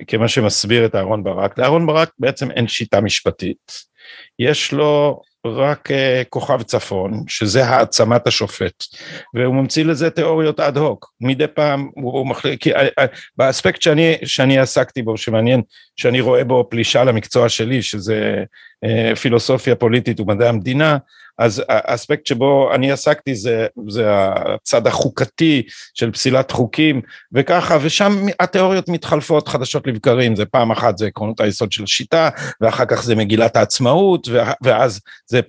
[0.07, 3.71] כמה שמסביר את אהרון ברק, לאהרון ברק בעצם אין שיטה משפטית,
[4.39, 5.89] יש לו רק
[6.29, 8.83] כוכב צפון, שזה העצמת השופט,
[9.33, 12.71] והוא ממציא לזה תיאוריות אד הוק, מדי פעם הוא מחליט, כי
[13.37, 15.61] באספקט שאני, שאני עסקתי בו, שמעניין,
[15.95, 18.43] שאני רואה בו פלישה למקצוע שלי, שזה
[19.21, 20.97] פילוסופיה פוליטית ומדעי המדינה,
[21.39, 25.63] אז האספקט שבו אני עסקתי זה, זה הצד החוקתי
[25.93, 31.71] של פסילת חוקים וככה, ושם התיאוריות מתחלפות חדשות לבקרים, זה פעם אחת זה עקרונות היסוד
[31.71, 32.29] של השיטה,
[32.61, 34.27] ואחר כך זה מגילת העצמאות,
[34.61, 35.41] ואז, זה,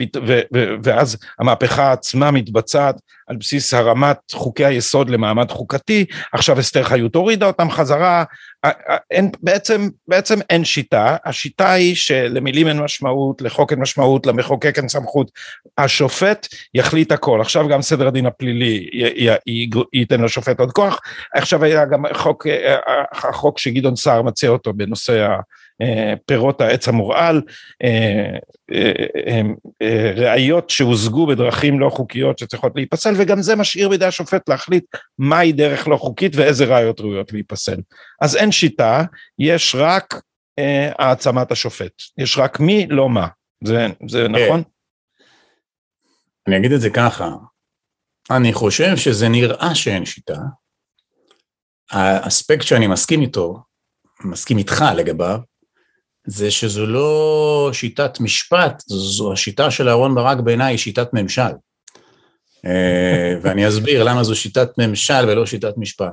[0.83, 7.47] ואז המהפכה עצמה מתבצעת על בסיס הרמת חוקי היסוד למעמד חוקתי, עכשיו אסתר חיות הורידה
[7.47, 8.25] אותם חזרה,
[9.11, 14.89] אין, בעצם, בעצם אין שיטה, השיטה היא שלמילים אין משמעות, לחוק אין משמעות, למחוקק אין
[14.89, 15.31] סמכות,
[15.79, 21.01] השופט יחליט הכל, עכשיו גם סדר הדין הפלילי י, י, י, ייתן לשופט עוד כוח,
[21.35, 22.47] עכשיו היה גם חוק,
[23.13, 25.37] החוק שגדעון סער מציע אותו בנושא
[26.27, 27.43] פירות העץ המורעל,
[30.17, 34.85] ראיות שהושגו בדרכים לא חוקיות שצריכות להיפסל וגם זה משאיר בידי השופט להחליט
[35.19, 37.77] מהי דרך לא חוקית ואיזה ראיות ראויות להיפסל.
[38.21, 39.03] אז אין שיטה,
[39.39, 40.23] יש רק
[40.99, 43.29] העצמת השופט, יש רק מי לא מה,
[43.65, 44.29] זה, זה.
[44.29, 44.63] נכון?
[46.49, 47.31] אני אגיד את זה ככה,
[48.31, 50.39] אני חושב שזה נראה שאין שיטה,
[51.91, 53.63] האספקט שאני מסכים איתו,
[54.25, 55.39] מסכים איתך לגביו,
[56.31, 61.53] זה שזו לא שיטת משפט, זו השיטה של אהרן ברק בעיניי היא שיטת ממשל.
[62.67, 66.13] אה, ואני אסביר למה זו שיטת ממשל ולא שיטת משפט.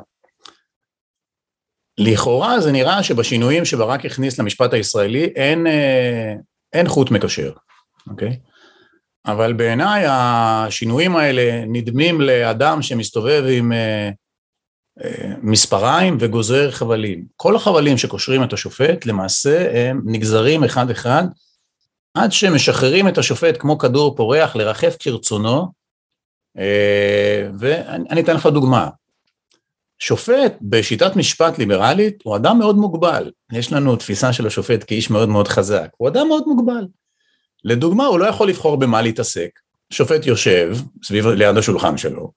[1.98, 6.34] לכאורה זה נראה שבשינויים שברק הכניס למשפט הישראלי אין, אה,
[6.74, 7.52] אין חוט מקשר,
[8.10, 8.40] אוקיי?
[9.26, 14.10] אבל בעיניי השינויים האלה נדמים לאדם שמסתובב עם אה,
[15.42, 17.26] מספריים וגוזר חבלים.
[17.36, 21.24] כל החבלים שקושרים את השופט למעשה הם נגזרים אחד אחד
[22.14, 25.72] עד שמשחררים את השופט כמו כדור פורח לרחף כרצונו
[26.58, 28.90] אה, ואני אתן לך דוגמה.
[30.00, 33.32] שופט בשיטת משפט ליברלית הוא אדם מאוד מוגבל.
[33.52, 36.88] יש לנו תפיסה של השופט כאיש מאוד מאוד חזק, הוא אדם מאוד מוגבל.
[37.64, 39.50] לדוגמה, הוא לא יכול לבחור במה להתעסק.
[39.90, 42.32] שופט יושב סביב ליד השולחן שלו,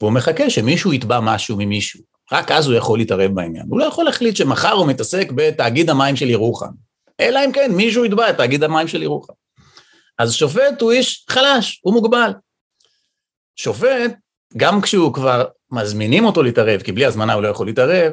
[0.00, 2.00] והוא מחכה שמישהו יתבע משהו ממישהו,
[2.32, 3.66] רק אז הוא יכול להתערב בעניין.
[3.68, 6.70] הוא לא יכול להחליט שמחר הוא מתעסק בתאגיד המים של ירוחם,
[7.20, 9.32] אלא אם כן מישהו יתבע את תאגיד המים של ירוחם.
[10.18, 12.32] אז שופט הוא איש חלש, הוא מוגבל.
[13.56, 14.14] שופט,
[14.56, 18.12] גם כשהוא כבר מזמינים אותו להתערב, כי בלי הזמנה הוא לא יכול להתערב,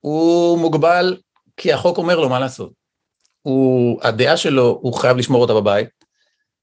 [0.00, 1.16] הוא מוגבל
[1.56, 2.72] כי החוק אומר לו מה לעשות.
[3.42, 5.88] הוא, הדעה שלו, הוא חייב לשמור אותה בבית,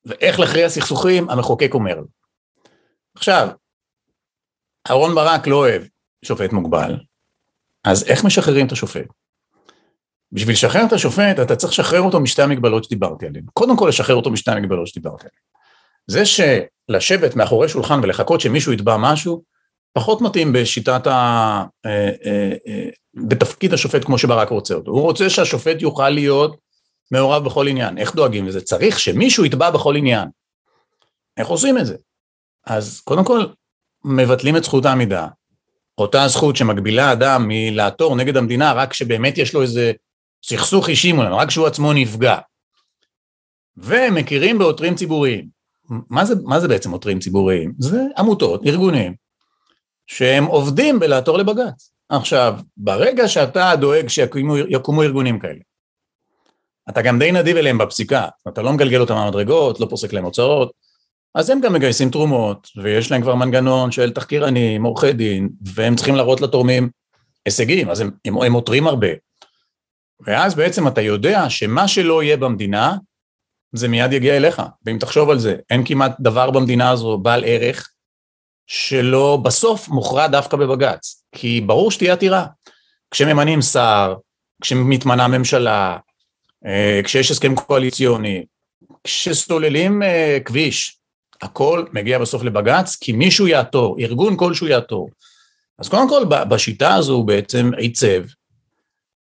[0.06, 2.08] ואיך להכריע סכסוכים, המחוקק אומר לו.
[3.16, 3.50] עכשיו,
[4.90, 5.82] אהרון ברק לא אוהב
[6.26, 6.98] שופט מוגבל,
[7.84, 9.08] אז איך משחררים את השופט?
[10.32, 13.46] בשביל לשחרר את השופט, אתה צריך לשחרר אותו משתי המגבלות שדיברתי עליהן.
[13.54, 15.42] קודם כל, לשחרר אותו משתי המגבלות שדיברתי עליהן.
[16.08, 19.44] זה שלשבת מאחורי שולחן ולחכות שמישהו יתבע משהו,
[19.94, 21.12] פחות מתאים בשיטת ה...
[21.86, 22.90] אה, אה, אה,
[23.28, 24.92] בתפקיד השופט כמו שברק רוצה אותו.
[24.92, 26.58] הוא רוצה שהשופט יוכל להיות
[27.12, 27.98] מעורב בכל עניין.
[27.98, 28.62] איך דואגים לזה?
[28.62, 30.30] צריך שמישהו יתבע בכל עניין.
[31.38, 31.96] איך עושים את זה?
[32.66, 33.46] אז קודם כל,
[34.06, 35.28] מבטלים את זכות העמידה.
[35.98, 39.92] אותה זכות שמגבילה אדם מלעתור נגד המדינה רק כשבאמת יש לו איזה
[40.46, 42.38] סכסוך אישי מולנו, רק כשהוא עצמו נפגע.
[43.78, 45.48] ומכירים בעותרים ציבוריים.
[46.10, 47.74] מה זה, מה זה בעצם עותרים ציבוריים?
[47.80, 49.14] זה עמותות, ארגונים,
[50.08, 51.92] שהם עובדים בלעתור לבג"ץ.
[52.10, 55.60] עכשיו, ברגע שאתה דואג שיקומו ארגונים כאלה,
[56.90, 60.72] אתה גם די נדיב אליהם בפסיקה, אתה לא מגלגל אותם מהמדרגות, לא פוסק להם הוצאות,
[61.36, 66.16] אז הם גם מגייסים תרומות, ויש להם כבר מנגנון של תחקירנים, עורכי דין, והם צריכים
[66.16, 66.90] להראות לתורמים
[67.46, 69.08] הישגים, אז הם, עותרים הרבה.
[70.28, 72.98] ואז בעצם אתה יודע שמה שלא יהיה במדינה,
[73.74, 77.90] זה מיד יגיע אליך, ואם תחשוב על זה, אין כמעט דבר במדינה הזו בעל ערך,
[78.68, 82.46] שלא בסוף מוכרע דווקא בבג"ץ, כי ברור שתהיה עתירה.
[83.12, 84.16] כשממנים שר,
[84.62, 85.98] כשמתמנה ממשלה,
[86.66, 88.46] אה, כשיש הסכם קואליציוני,
[89.04, 90.99] כשסוללים אה, כביש,
[91.42, 95.10] הכל מגיע בסוף לבג"ץ, כי מישהו יעתור, ארגון כלשהו יעתור.
[95.80, 98.24] אז קודם כל, בשיטה הזו הוא בעצם עיצב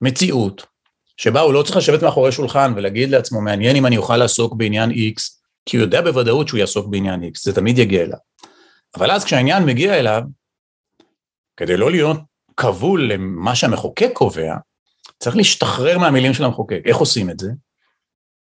[0.00, 0.66] מציאות,
[1.16, 4.90] שבה הוא לא צריך לשבת מאחורי שולחן ולהגיד לעצמו, מעניין אם אני אוכל לעסוק בעניין
[4.90, 5.22] X,
[5.66, 8.18] כי הוא יודע בוודאות שהוא יעסוק בעניין X, זה תמיד יגיע אליו.
[8.96, 10.22] אבל אז כשהעניין מגיע אליו,
[11.56, 12.20] כדי לא להיות
[12.56, 14.54] כבול למה שהמחוקק קובע,
[15.18, 16.80] צריך להשתחרר מהמילים של המחוקק.
[16.84, 17.50] איך עושים את זה?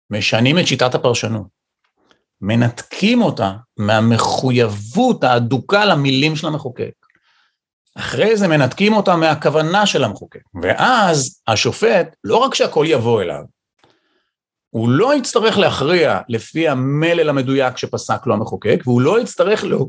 [0.09, 1.47] משנים את שיטת הפרשנות.
[2.45, 6.91] מנתקים אותה מהמחויבות האדוקה למילים של המחוקק.
[7.95, 10.41] אחרי זה מנתקים אותה מהכוונה של המחוקק.
[10.61, 13.43] ואז השופט, לא רק שהכל יבוא אליו,
[14.69, 19.85] הוא לא יצטרך להכריע לפי המלל המדויק שפסק לו המחוקק, והוא לא יצטרך, לא,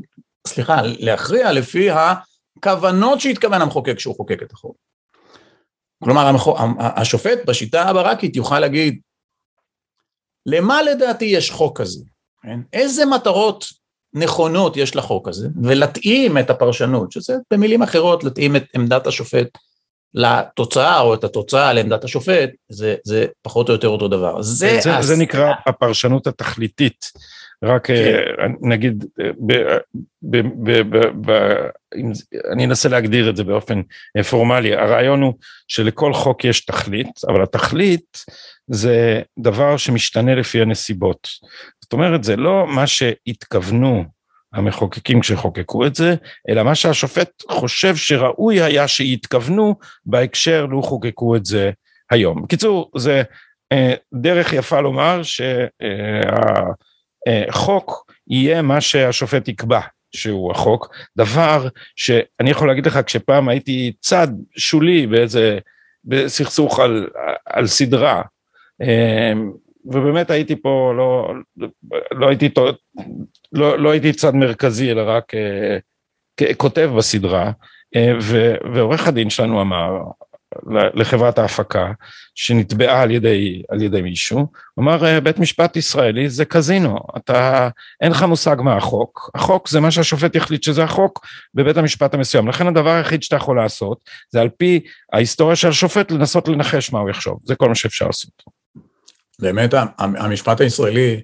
[0.47, 4.75] סליחה, להכריע לפי הכוונות שהתכוון המחוקק שהוא חוקק את החוק.
[6.03, 6.31] כלומר,
[6.79, 8.99] השופט בשיטה הברקית יוכל להגיד,
[10.45, 12.14] למה לדעתי יש חוק כזה?
[12.45, 12.59] כן?
[12.73, 13.65] איזה מטרות
[14.13, 19.47] נכונות יש לחוק הזה, ולהתאים את הפרשנות, שזה במילים אחרות להתאים את עמדת השופט
[20.13, 24.41] לתוצאה, או את התוצאה לעמדת השופט, זה, זה פחות או יותר אותו דבר.
[24.41, 25.05] זה, זה, הס...
[25.05, 27.11] זה נקרא הפרשנות התכליתית.
[27.63, 27.93] רק כן.
[28.39, 29.53] אה, נגיד, אה, ב,
[30.23, 31.31] ב, ב, ב, ב,
[32.51, 33.81] אני אנסה להגדיר את זה באופן
[34.17, 35.33] אה, פורמלי, הרעיון הוא
[35.67, 38.25] שלכל חוק יש תכלית, אבל התכלית
[38.67, 41.29] זה דבר שמשתנה לפי הנסיבות.
[41.81, 44.03] זאת אומרת, זה לא מה שהתכוונו
[44.53, 46.15] המחוקקים כשחוקקו את זה,
[46.49, 49.75] אלא מה שהשופט חושב שראוי היה שיתכוונו
[50.05, 51.71] בהקשר לו חוקקו את זה
[52.09, 52.41] היום.
[52.43, 53.23] בקיצור, זה
[53.71, 55.21] אה, דרך יפה לומר
[57.27, 59.79] שהחוק יהיה מה שהשופט יקבע
[60.15, 65.59] שהוא החוק, דבר שאני יכול להגיד לך כשפעם הייתי צד שולי באיזה,
[66.05, 67.07] בסכסוך על,
[67.45, 68.21] על סדרה, אה,
[69.85, 71.33] ובאמת הייתי פה, לא,
[72.11, 72.49] לא הייתי,
[73.53, 77.51] לא, לא הייתי צד מרכזי, אלא רק uh, כותב בסדרה,
[77.95, 77.99] uh,
[78.73, 79.89] ועורך הדין שלנו אמר
[80.93, 81.91] לחברת ההפקה,
[82.35, 84.47] שנתבעה על ידי, על ידי מישהו,
[84.79, 87.69] אמר, אה, בית משפט ישראלי זה קזינו, אתה,
[88.01, 92.47] אין לך מושג מה החוק, החוק זה מה שהשופט יחליט שזה החוק בבית המשפט המסוים,
[92.47, 93.97] לכן הדבר היחיד שאתה יכול לעשות,
[94.29, 94.79] זה על פי
[95.13, 98.54] ההיסטוריה של השופט לנסות לנחש מה הוא יחשוב, זה כל מה שאפשר לעשות.
[99.39, 101.21] באמת המשפט הישראלי,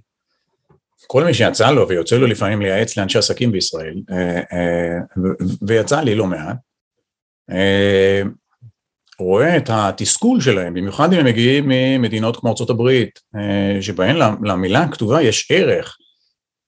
[1.08, 4.98] כל מי שיצא לו ויוצא לו לפעמים לייעץ לאנשי עסקים בישראל, אה, אה,
[5.62, 6.58] ויצא לי לא מעט,
[7.52, 8.22] אה,
[9.20, 13.04] רואה את התסכול שלהם, במיוחד אם הם מגיעים ממדינות כמו ארה"ב,
[13.82, 15.98] שבהן למילה הכתובה יש ערך,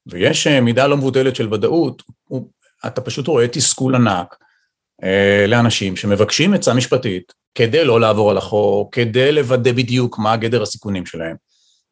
[0.06, 2.02] ויש מידה לא מבוטלת של ודאות,
[2.86, 4.36] אתה פשוט רואה תסכול ענק
[5.48, 11.06] לאנשים שמבקשים עצה משפטית, כדי לא לעבור על החוק, כדי לוודא בדיוק מה גדר הסיכונים
[11.06, 11.36] שלהם,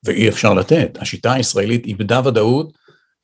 [0.05, 0.98] ואי אפשר לתת.
[1.01, 2.72] השיטה הישראלית איבדה ודאות.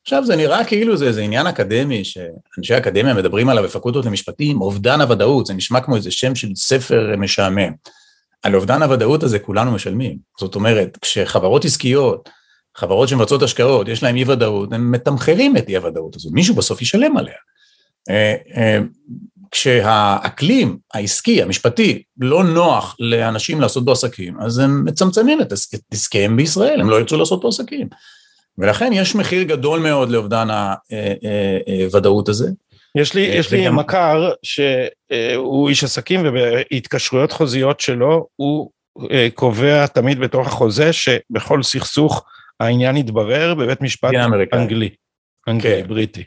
[0.03, 5.01] עכשיו זה נראה כאילו זה איזה עניין אקדמי, שאנשי אקדמיה מדברים עליו בפקולטות למשפטים, אובדן
[5.01, 7.73] הוודאות, זה נשמע כמו איזה שם של ספר משעמם.
[8.43, 10.19] על אובדן הוודאות הזה כולנו משלמים.
[10.41, 12.29] זאת אומרת, כשחברות עסקיות,
[12.77, 16.83] חברות שמבצעות השקעות, יש להן אי ודאות, הם מתמחרים את אי הוודאות הזאת, מישהו בסוף
[16.83, 17.35] ישלם עליה.
[19.57, 25.53] אה, אה, כשהאקלים העסקי, המשפטי, לא נוח לאנשים לעשות בו עסקים, אז הם מצמצמים את
[25.93, 27.89] עסקיהם בישראל, הם לא ירצו לעשות בו עסקים.
[28.59, 30.49] ולכן יש מחיר גדול מאוד לאובדן
[31.85, 32.51] הוודאות הזה.
[32.95, 38.71] יש לי, יש לי מכר שהוא איש עסקים ובהתקשרויות חוזיות שלו הוא
[39.35, 42.25] קובע תמיד בתוך החוזה שבכל סכסוך
[42.61, 44.11] העניין יתברר בבית משפט
[44.53, 44.91] אנגלי.
[45.49, 45.89] אנגלי, כן.
[45.89, 46.25] בריטי.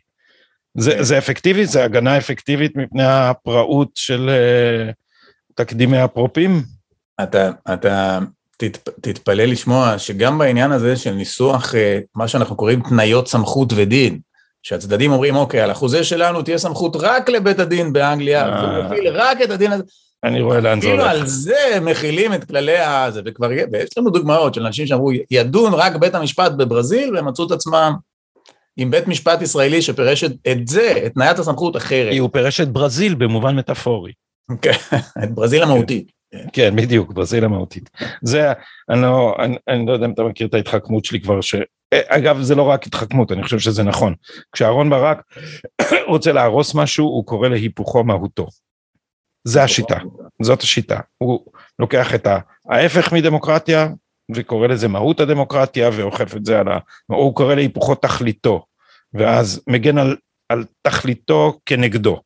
[0.78, 1.04] זה, כן.
[1.04, 1.66] זה אפקטיבי?
[1.66, 4.94] זה הגנה אפקטיבית מפני הפראות של uh,
[5.56, 6.64] תקדימי הפרופים?
[7.24, 8.20] אתה, אתה
[8.58, 11.76] תת, תתפלא לשמוע שגם בעניין הזה של ניסוח uh,
[12.16, 14.20] מה שאנחנו קוראים תניות סמכות ודין,
[14.64, 18.64] שהצדדים אומרים, אוקיי, על החוזה שלנו תהיה סמכות רק לבית הדין באנגליה, אה.
[18.64, 19.84] והוא מפעיל רק את הדין הזה.
[20.24, 21.06] אני רואה לאן זה הולך.
[21.06, 25.74] אפילו על זה מכילים את כללי הזה, וכבר, ויש לנו דוגמאות של אנשים שאמרו, ידון
[25.74, 27.94] רק בית המשפט בברזיל, והם מצאו את עצמם
[28.82, 32.13] עם בית משפט ישראלי שפירש את זה, את תניית הסמכות אחרת.
[32.20, 34.12] הוא פירש את ברזיל במובן מטאפורי.
[34.62, 34.72] כן,
[35.24, 36.12] את ברזיל המהותית.
[36.54, 37.89] כן, בדיוק, ברזיל המהותית.
[38.22, 38.52] זה,
[38.89, 41.56] אני לא, אני, אני לא יודע אם אתה מכיר את ההתחכמות שלי כבר, ש...
[41.94, 44.13] אגב, זה לא רק התחכמות, אני חושב שזה נכון.
[44.52, 45.22] כשאהרן ברק
[46.12, 48.48] רוצה להרוס משהו, הוא קורא להיפוכו מהותו.
[49.48, 49.98] זה השיטה,
[50.41, 51.00] זאת השיטה.
[51.17, 51.46] הוא
[51.80, 52.28] לוקח את
[52.70, 53.88] ההפך מדמוקרטיה
[54.36, 56.78] וקורא לזה מהות הדמוקרטיה ואוכף את זה על ה...
[57.10, 58.65] או הוא קורא להיפוכו תכליתו,
[59.13, 60.17] ואז מגן על,
[60.50, 62.21] על תכליתו כנגדו.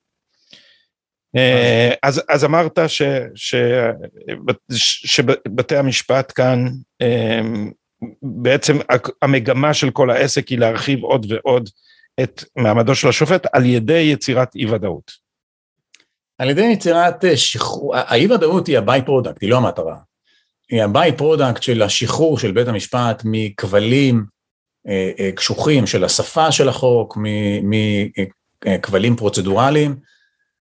[1.35, 3.01] אה, אז, אז אמרת ש,
[3.35, 3.55] ש,
[4.71, 6.65] ש, שבתי המשפט כאן,
[7.01, 7.41] אה,
[8.21, 8.77] בעצם
[9.21, 11.69] המגמה של כל העסק היא להרחיב עוד ועוד
[12.23, 15.11] את מעמדו של השופט על ידי יצירת אי ודאות.
[16.37, 19.97] על ידי יצירת אה, שחרור, האי ודאות היא ה byproduct, היא לא המטרה.
[20.69, 24.25] היא ה byproduct של השחרור של בית המשפט מכבלים
[25.35, 27.17] קשוחים של השפה של החוק,
[28.65, 29.95] מכבלים פרוצדורליים,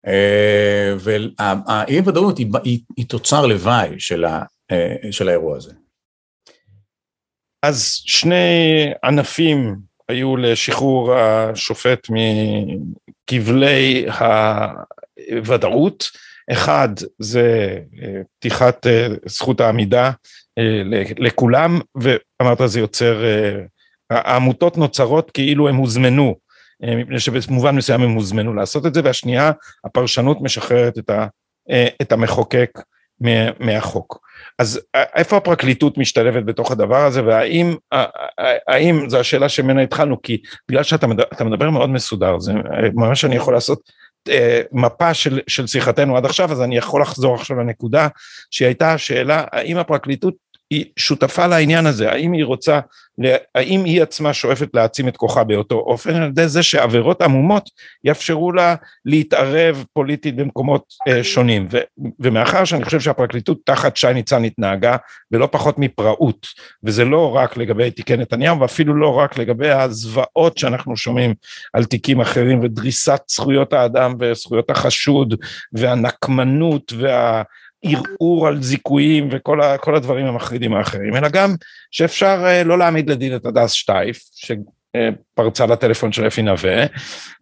[0.07, 5.73] אה, והאי ודאות היא, היא, היא תוצר לוואי של, ה, אה, של האירוע הזה.
[7.63, 9.75] אז שני ענפים
[10.09, 12.07] היו לשחרור השופט
[13.29, 14.05] מכבלי
[15.31, 16.11] הוודאות,
[16.51, 18.87] אחד זה אה, פתיחת
[19.25, 20.11] זכות העמידה
[21.17, 23.23] לכולם, ואמרת זה יוצר,
[24.09, 26.35] העמותות נוצרות כאילו הם הוזמנו
[26.83, 29.51] אה, מפני שבמובן מסוים הם הוזמנו לעשות את זה, והשנייה,
[29.85, 31.27] הפרשנות משחררת את, ה,
[31.69, 32.79] אה, את המחוקק
[33.59, 34.19] מהחוק.
[34.59, 37.75] אז אה, איפה הפרקליטות משתלבת בתוך הדבר הזה, והאם,
[38.67, 42.53] האם, זו השאלה שממנה התחלנו, כי בגלל שאתה מדבר, מדבר מאוד מסודר, זה
[42.93, 44.03] ממש אני יכול לעשות
[44.71, 48.07] מפה של, של שיחתנו עד עכשיו, אז אני יכול לחזור עכשיו לנקודה
[48.51, 50.33] שהייתה השאלה, האם הפרקליטות
[50.73, 52.79] היא שותפה לעניין הזה, האם היא רוצה,
[53.55, 57.69] האם היא עצמה שואפת להעצים את כוחה באותו אופן, על ידי זה שעבירות עמומות
[58.03, 61.67] יאפשרו לה להתערב פוליטית במקומות אה, שונים.
[61.71, 61.77] ו,
[62.19, 64.97] ומאחר שאני חושב שהפרקליטות תחת שי ניצן התנהגה
[65.31, 66.47] ולא פחות מפראות,
[66.83, 71.33] וזה לא רק לגבי תיקי נתניהו, ואפילו לא רק לגבי הזוועות שאנחנו שומעים
[71.73, 75.35] על תיקים אחרים, ודריסת זכויות האדם וזכויות החשוד,
[75.73, 77.43] והנקמנות וה...
[77.83, 81.55] ערעור על זיכויים וכל ה, הדברים המחרידים האחרים, אלא גם
[81.91, 86.85] שאפשר uh, לא להעמיד לדין את הדס שטייף, שפרצה לטלפון של אפי נווה,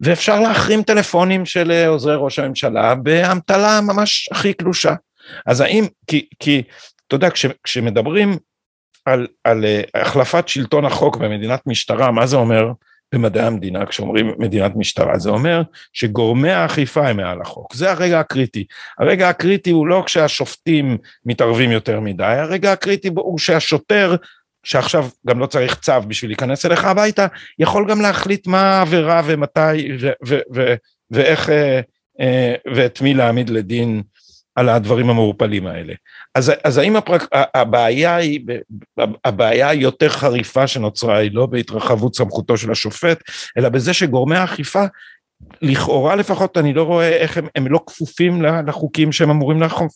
[0.00, 4.94] ואפשר להחרים טלפונים של uh, עוזרי ראש הממשלה באמתלה ממש הכי קלושה.
[5.46, 6.62] אז האם, כי, כי
[7.06, 8.36] אתה יודע, כש, כשמדברים
[9.04, 12.72] על, על uh, החלפת שלטון החוק במדינת משטרה, מה זה אומר?
[13.12, 18.64] במדעי המדינה, כשאומרים מדינת משטרה, זה אומר שגורמי האכיפה הם מעל החוק, זה הרגע הקריטי.
[18.98, 24.16] הרגע הקריטי הוא לא כשהשופטים מתערבים יותר מדי, הרגע הקריטי הוא שהשוטר,
[24.64, 27.26] שעכשיו גם לא צריך צו בשביל להיכנס אליך הביתה,
[27.58, 29.98] יכול גם להחליט מה העבירה ומתי
[31.10, 31.80] ואיך אה,
[32.20, 34.02] אה, ואת מי להעמיד לדין
[34.54, 35.94] על הדברים המעורפלים האלה.
[36.34, 38.40] אז, אז האם הפרק, הבעיה היא,
[39.24, 43.22] הבעיה היותר חריפה שנוצרה היא לא בהתרחבות סמכותו של השופט,
[43.58, 44.84] אלא בזה שגורמי האכיפה,
[45.62, 49.92] לכאורה לפחות אני לא רואה איך הם, הם לא כפופים לחוקים שהם אמורים לאכוף.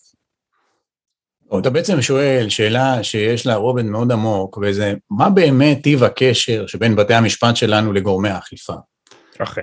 [1.58, 6.96] אתה בעצם שואל שאלה שיש לה רובד מאוד עמוק, וזה מה באמת טיב הקשר שבין
[6.96, 8.74] בתי המשפט שלנו לגורמי האכיפה?
[9.38, 9.62] אכן.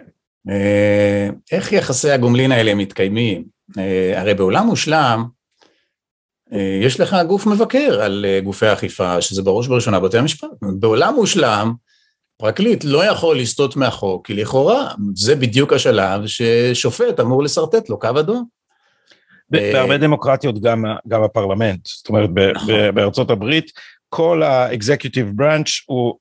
[0.50, 3.53] אה, איך יחסי הגומלין האלה מתקיימים?
[3.78, 5.26] אה, הרי בעולם מושלם,
[6.54, 10.48] אה, יש לך גוף מבקר על אה, גופי האכיפה, שזה בראש ובראשונה בתי המשפט.
[10.80, 11.74] בעולם מושלם,
[12.38, 18.20] פרקליט לא יכול לסטות מהחוק, כי לכאורה זה בדיוק השלב ששופט אמור לשרטט לו קו
[18.20, 18.46] אדום.
[19.50, 22.96] בהרבה דמוקרטיות גם, גם הפרלמנט, זאת אומרת נכון.
[22.96, 23.72] בארצות הברית
[24.10, 26.14] כל ה-executive branch הוא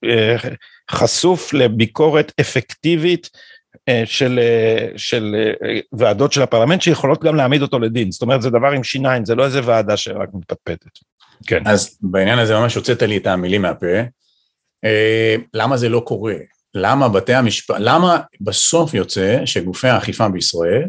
[0.91, 3.31] חשוף לביקורת אפקטיבית
[4.05, 8.51] של, אה, של אה, ועדות של הפרלמנט שיכולות גם להעמיד אותו לדין, זאת אומרת זה
[8.51, 10.91] דבר עם שיניים, זה לא איזה ועדה שרק מתפטפטת.
[11.47, 11.63] כן.
[11.67, 13.87] אז בעניין הזה ממש הוצאת לי את המילים מהפה.
[15.55, 16.35] למה זה לא קורה?
[16.75, 20.89] למה בתי המשפט, למה בסוף יוצא שגופי האכיפה בישראל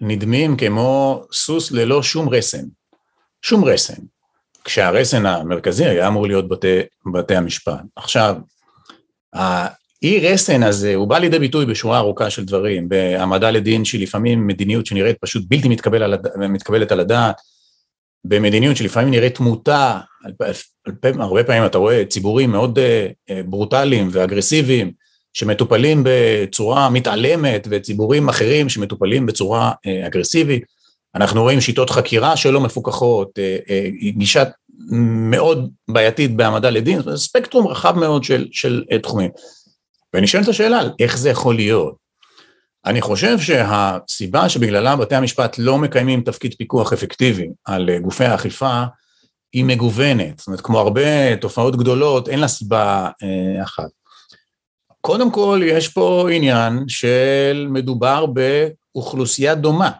[0.00, 2.64] נדמים כמו סוס ללא שום רסן?
[3.42, 4.02] שום רסן.
[4.64, 6.80] כשהרסן המרכזי היה אמור להיות בתי,
[7.12, 7.80] בתי המשפט.
[7.96, 8.36] עכשיו,
[10.02, 14.46] אי רסן הזה הוא בא לידי ביטוי בשורה ארוכה של דברים, בהעמדה לדין שהיא לפעמים
[14.46, 16.26] מדיניות שנראית פשוט בלתי מתקבל על הד...
[16.36, 17.36] מתקבלת על הדעת,
[18.24, 19.98] במדיניות שלפעמים נראית תמותה,
[21.04, 24.92] הרבה פעמים אתה רואה ציבורים מאוד אה, אה, ברוטליים ואגרסיביים
[25.32, 30.64] שמטופלים בצורה מתעלמת וציבורים אחרים שמטופלים בצורה אה, אגרסיבית.
[31.14, 33.38] אנחנו רואים שיטות חקירה שלא מפוקחות,
[34.16, 34.44] גישה
[35.30, 39.30] מאוד בעייתית בהעמדה לדין, ספקטרום רחב מאוד של, של תחומים.
[40.16, 41.96] ונשאלת השאלה, איך זה יכול להיות?
[42.86, 48.82] אני חושב שהסיבה שבגללה בתי המשפט לא מקיימים תפקיד פיקוח אפקטיבי על גופי האכיפה,
[49.52, 53.90] היא מגוונת, זאת אומרת, כמו הרבה תופעות גדולות, אין לה סיבה אה, אחת.
[55.00, 59.90] קודם כל, יש פה עניין של מדובר באוכלוסייה דומה.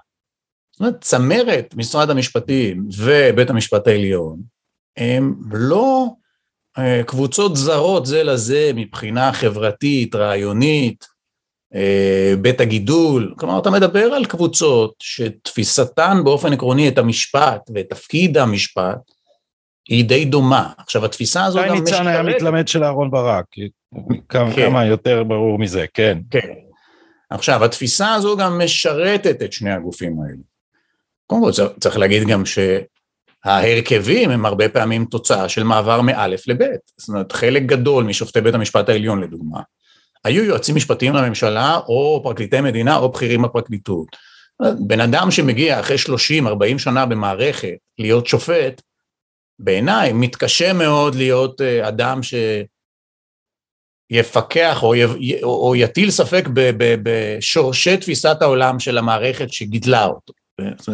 [0.72, 4.40] זאת אומרת, צמרת משרד המשפטים ובית המשפט העליון,
[4.96, 6.25] הם לא אה,
[7.06, 11.06] קבוצות זרות זה לזה מבחינה חברתית, רעיונית,
[11.74, 18.38] אה, בית הגידול, כלומר אתה מדבר על קבוצות שתפיסתן באופן עקרוני את המשפט ואת תפקיד
[18.38, 18.98] המשפט
[19.88, 20.72] היא די דומה.
[20.78, 21.90] עכשיו התפיסה הזו גם משתלטת.
[21.90, 23.44] ניצן היה מתלמד של אהרן ברק,
[24.28, 24.66] כמה, כן.
[24.66, 26.18] כמה יותר ברור מזה, כן.
[26.30, 26.54] כן.
[27.30, 30.42] עכשיו התפיסה הזו גם משרתת את שני הגופים האלה.
[31.26, 31.50] קודם כל
[31.80, 32.42] צריך להגיד גם
[33.46, 36.80] שההרכבים הם הרבה פעמים תוצאה של מעבר מאלף לבית.
[36.96, 39.60] זאת אומרת חלק גדול משופטי בית המשפט העליון לדוגמה,
[40.24, 44.16] היו יועצים משפטיים לממשלה או פרקליטי מדינה או בכירים בפרקליטות.
[44.86, 45.96] בן אדם שמגיע אחרי
[46.76, 48.82] 30-40 שנה במערכת להיות שופט,
[49.58, 52.20] בעיניי מתקשה מאוד להיות אה, אדם
[54.12, 56.48] שיפקח או, י, או יטיל ספק
[57.02, 60.32] בשורשי תפיסת העולם של המערכת שגידלה אותו.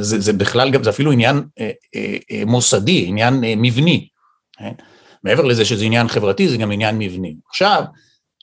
[0.00, 4.08] זה, זה בכלל גם, זה אפילו עניין אה, אה, מוסדי, עניין מבני.
[4.58, 4.72] כן?
[5.24, 7.36] מעבר לזה שזה עניין חברתי, זה גם עניין מבני.
[7.48, 7.84] עכשיו,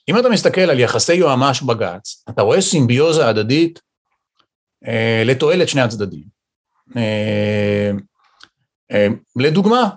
[0.08, 3.80] אם אתה מסתכל על יחסי יועמ"ש בג"ץ, אתה רואה סימביוזה הדדית
[4.86, 6.24] אה, לתועלת שני הצדדים.
[6.96, 7.90] אה,
[8.92, 9.06] אה,
[9.36, 9.90] לדוגמה,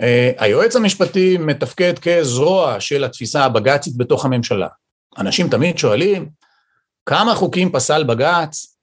[0.00, 4.68] אה, היועץ המשפטי מתפקד כזרוע של התפיסה הבג"צית בתוך הממשלה.
[5.18, 6.28] אנשים תמיד שואלים,
[7.06, 8.77] כמה חוקים פסל בג"ץ?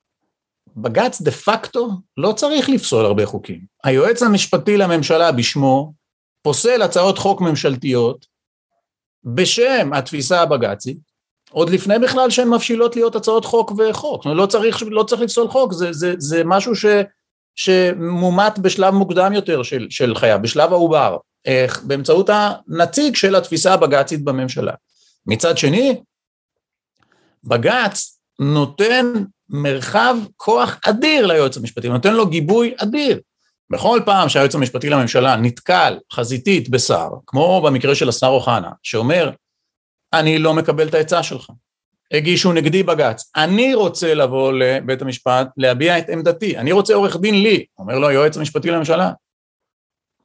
[0.75, 3.59] בג"ץ דה פקטו לא צריך לפסול הרבה חוקים.
[3.83, 5.93] היועץ המשפטי לממשלה בשמו
[6.41, 8.25] פוסל הצעות חוק ממשלתיות
[9.23, 10.97] בשם התפיסה הבג"צית,
[11.51, 14.25] עוד לפני בכלל שהן מבשילות להיות הצעות חוק וחוק.
[14.25, 16.85] לא צריך, לא צריך לפסול חוק, זה, זה, זה משהו ש...
[17.55, 24.23] שמומט בשלב מוקדם יותר של, של חייו, בשלב העובר, איך, באמצעות הנציג של התפיסה הבג"צית
[24.23, 24.73] בממשלה.
[25.27, 26.01] מצד שני,
[27.43, 29.05] בג"ץ נותן
[29.49, 33.19] מרחב כוח אדיר ליועץ המשפטי, נותן לו גיבוי אדיר.
[33.69, 39.31] בכל פעם שהיועץ המשפטי לממשלה נתקל חזיתית בשר, כמו במקרה של השר אוחנה, שאומר,
[40.13, 41.49] אני לא מקבל את העצה שלך,
[42.11, 47.43] הגישו נגדי בג"ץ, אני רוצה לבוא לבית המשפט להביע את עמדתי, אני רוצה עורך דין
[47.43, 49.11] לי, אומר לו היועץ המשפטי לממשלה,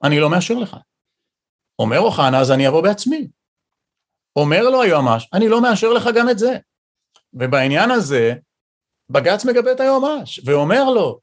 [0.03, 0.77] אני לא מאשר לך.
[1.79, 3.29] אומר אוחנה, אז אני אבוא בעצמי.
[4.37, 6.57] אומר לו היועמ"ש, אני לא מאשר לך גם את זה.
[7.35, 8.35] ובעניין הזה,
[9.11, 11.18] בג"ץ מגבה את היועמ"ש, ואומר לו,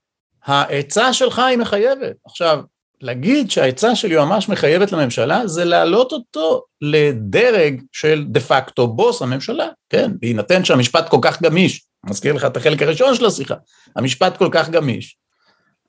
[0.45, 2.15] העצה שלך היא מחייבת.
[2.25, 2.59] עכשיו,
[3.01, 9.67] להגיד שהעצה של יועמ"ש מחייבת לממשלה, זה להעלות אותו לדרג של דה פקטו בוס הממשלה,
[9.89, 10.11] כן?
[10.19, 13.55] בהינתן שהמשפט כל כך גמיש, מזכיר לך את החלק הראשון של השיחה,
[13.95, 15.17] המשפט כל כך גמיש.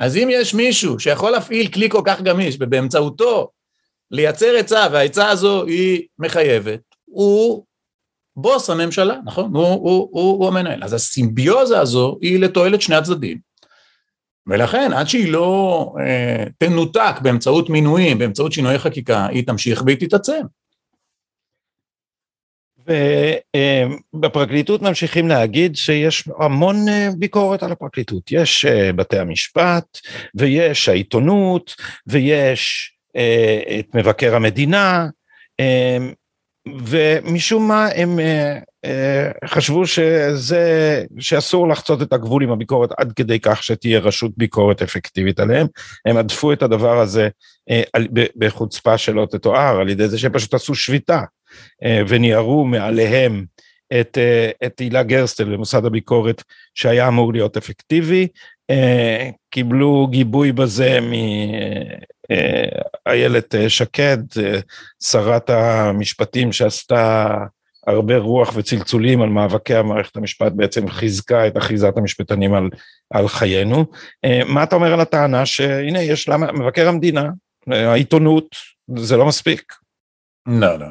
[0.00, 3.50] אז אם יש מישהו שיכול להפעיל כלי כל כך גמיש ובאמצעותו
[4.10, 7.64] לייצר עצה והעצה הזו היא מחייבת, הוא
[8.40, 9.54] בוס הממשלה, נכון?
[9.54, 10.84] הוא, הוא, הוא, הוא המנהל.
[10.84, 13.38] אז הסימביוזה הזו היא לתועלת שני הצדדים.
[14.46, 20.40] ולכן עד שהיא לא אה, תנותק באמצעות מינויים, באמצעות שינויי חקיקה, היא תמשיך והיא תתעצם.
[24.14, 28.32] ובפרקליטות ממשיכים להגיד שיש המון אה, ביקורת על הפרקליטות.
[28.32, 29.98] יש אה, בתי המשפט,
[30.34, 31.74] ויש העיתונות,
[32.06, 35.06] ויש אה, את מבקר המדינה,
[36.86, 38.18] ומשום מה הם
[38.84, 44.82] אה, חשבו שזה, שאסור לחצות את הגבול עם הביקורת עד כדי כך שתהיה רשות ביקורת
[44.82, 45.66] אפקטיבית עליהם.
[46.06, 47.28] הם הדפו את הדבר הזה
[47.70, 47.82] אה,
[48.36, 51.20] בחוצפה שלא תתואר, על ידי זה שהם פשוט עשו שביתה
[51.84, 53.44] אה, וניערו מעליהם
[54.00, 54.18] את,
[54.66, 56.42] את הילה גרסטל במוסד הביקורת
[56.74, 58.28] שהיה אמור להיות אפקטיבי,
[59.50, 60.98] קיבלו גיבוי בזה
[63.06, 64.18] מאיילת שקד,
[65.02, 67.28] שרת המשפטים שעשתה
[67.88, 72.68] הרבה רוח וצלצולים על מאבקי המערכת המשפט בעצם חיזקה את אחיזת המשפטנים על,
[73.10, 73.84] על חיינו.
[74.24, 77.30] אה, מה אתה אומר על הטענה שהנה יש למה מבקר המדינה,
[77.72, 78.46] אה, העיתונות,
[78.96, 79.72] זה לא מספיק?
[80.46, 80.86] לא, לא,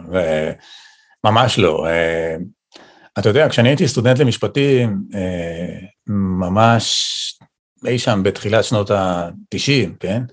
[1.23, 1.87] ממש לא.
[1.87, 2.35] אה,
[3.19, 5.79] אתה יודע, כשאני הייתי סטודנט למשפטים, אה,
[6.39, 7.13] ממש
[7.85, 10.23] אי שם בתחילת שנות ה-90, כן?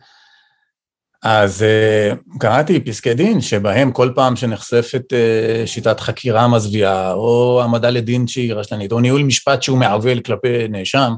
[1.22, 7.90] אז uh, קראתי פסקי דין שבהם כל פעם שנחשפת uh, שיטת חקירה מזוויעה, או העמדה
[7.90, 11.14] לדין שהיא רשלנית, או ניהול משפט שהוא מעוול כלפי נאשם,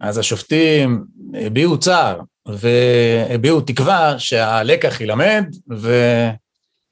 [0.00, 5.44] אז השופטים הביעו צער והביעו תקווה שהלקח יילמד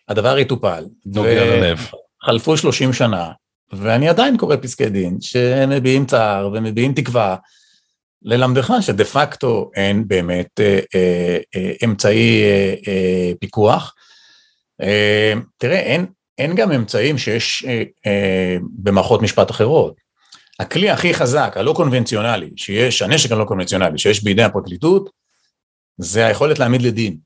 [0.08, 0.84] והדבר יטופל.
[1.06, 1.88] נוגע ללב.
[2.24, 3.30] חלפו 30 שנה,
[3.72, 7.36] ואני עדיין קורא פסקי דין שהם מביעים צער ומביעים תקווה.
[8.22, 13.94] ללמדך שדה פקטו אין באמת אה, אה, אה, אמצעי אה, אה, פיקוח.
[14.82, 16.06] אה, תראה, אין,
[16.38, 19.94] אין גם אמצעים שיש אה, אה, במערכות משפט אחרות.
[20.60, 25.10] הכלי הכי חזק, הלא קונבנציונלי, שיש, הנשק הלא קונבנציונלי שיש בידי הפרקליטות,
[25.98, 27.16] זה היכולת להעמיד לדין.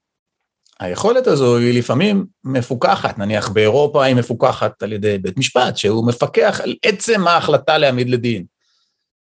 [0.80, 6.60] היכולת הזו היא לפעמים מפוקחת, נניח באירופה היא מפוקחת על ידי בית משפט, שהוא מפקח
[6.62, 8.44] על עצם ההחלטה להעמיד לדין.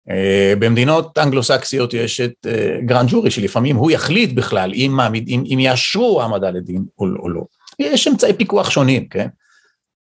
[0.09, 5.59] אה, במדינות אנגלו-סקסיות יש את אה, grand jury, שלפעמים הוא יחליט בכלל אם, אם, אם
[5.59, 7.41] יאשרו העמדה לדין או, או לא.
[7.79, 9.27] יש אמצעי פיקוח שונים, כן?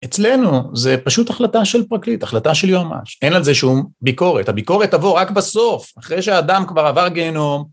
[0.05, 4.91] אצלנו זה פשוט החלטה של פרקליט, החלטה של יועמ"ש, אין על זה שום ביקורת, הביקורת
[4.91, 7.65] תבוא רק בסוף, אחרי שהאדם כבר עבר גיהנום,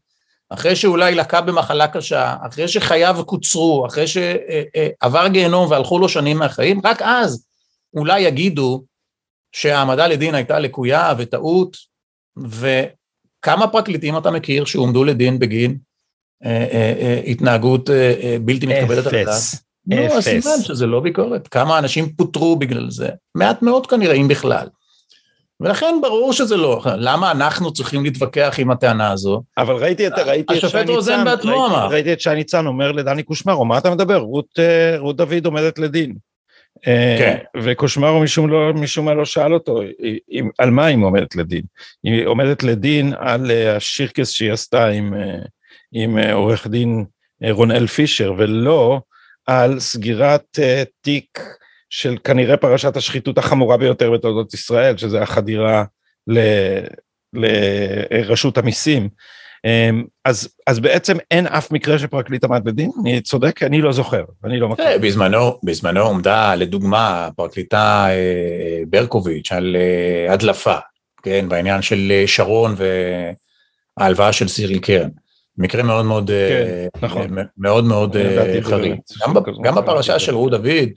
[0.51, 6.81] אחרי שאולי לקה במחלה קשה, אחרי שחייו קוצרו, אחרי שעבר גיהנום והלכו לו שנים מהחיים,
[6.85, 7.45] רק אז
[7.97, 8.85] אולי יגידו
[9.53, 11.77] שהעמדה לדין הייתה לקויה וטעות,
[12.39, 15.79] וכמה פרקליטים אתה מכיר שהועמדו לדין בגין
[16.45, 17.91] אה, אה, אה, התנהגות
[18.45, 19.29] בלתי מתקבלת על הדעת?
[19.29, 19.65] אפס.
[19.87, 21.49] נו, אז סימן שזה לא ביקורת.
[21.49, 23.09] כמה אנשים פוטרו בגלל זה?
[23.35, 24.67] מעט מאוד כנראה, אם בכלל.
[25.61, 29.43] ולכן ברור שזה לא, למה אנחנו צריכים להתווכח עם הטענה הזו?
[29.59, 31.49] אבל ראיתי את, ראיתי את שי ניצן, ראיתי,
[31.91, 34.17] ראיתי את שי ניצן אומר לדני קושמרו, מה אתה מדבר?
[34.17, 34.59] רות,
[34.99, 36.15] רות דוד עומדת לדין.
[36.87, 37.37] אה, כן.
[37.63, 39.81] וקושמרו משום, לא, משום מה לא שאל אותו
[40.59, 41.63] על מה היא עומדת לדין.
[42.03, 45.15] היא עומדת לדין על אה, השירקס שהיא עשתה עם,
[45.93, 47.05] עם עורך דין
[47.51, 49.01] רונאל פישר, ולא
[49.47, 50.59] על סגירת
[51.01, 51.39] תיק
[51.91, 55.85] של כנראה פרשת השחיתות החמורה ביותר בתולדות ישראל, שזה החדירה
[56.27, 56.39] ל,
[57.33, 59.09] לרשות המיסים.
[59.65, 62.91] אמ, אז, אז בעצם אין אף מקרה שפרקליט עמד לדין?
[63.03, 63.63] אני צודק?
[63.63, 64.87] אני לא זוכר, אני לא מכיר.
[64.87, 70.77] אה, בזמנו, בזמנו עומדה לדוגמה פרקליטה אה, ברקוביץ' על אה, הדלפה,
[71.23, 72.75] כן, בעניין של שרון
[73.99, 75.09] וההלוואה של סיריל קרן.
[75.59, 77.37] מקרה מאוד מאוד, כן, נכון.
[77.59, 78.17] מאוד מאוד
[78.63, 78.95] חריג.
[79.27, 80.89] גם, גם בפרשה של רות דוד,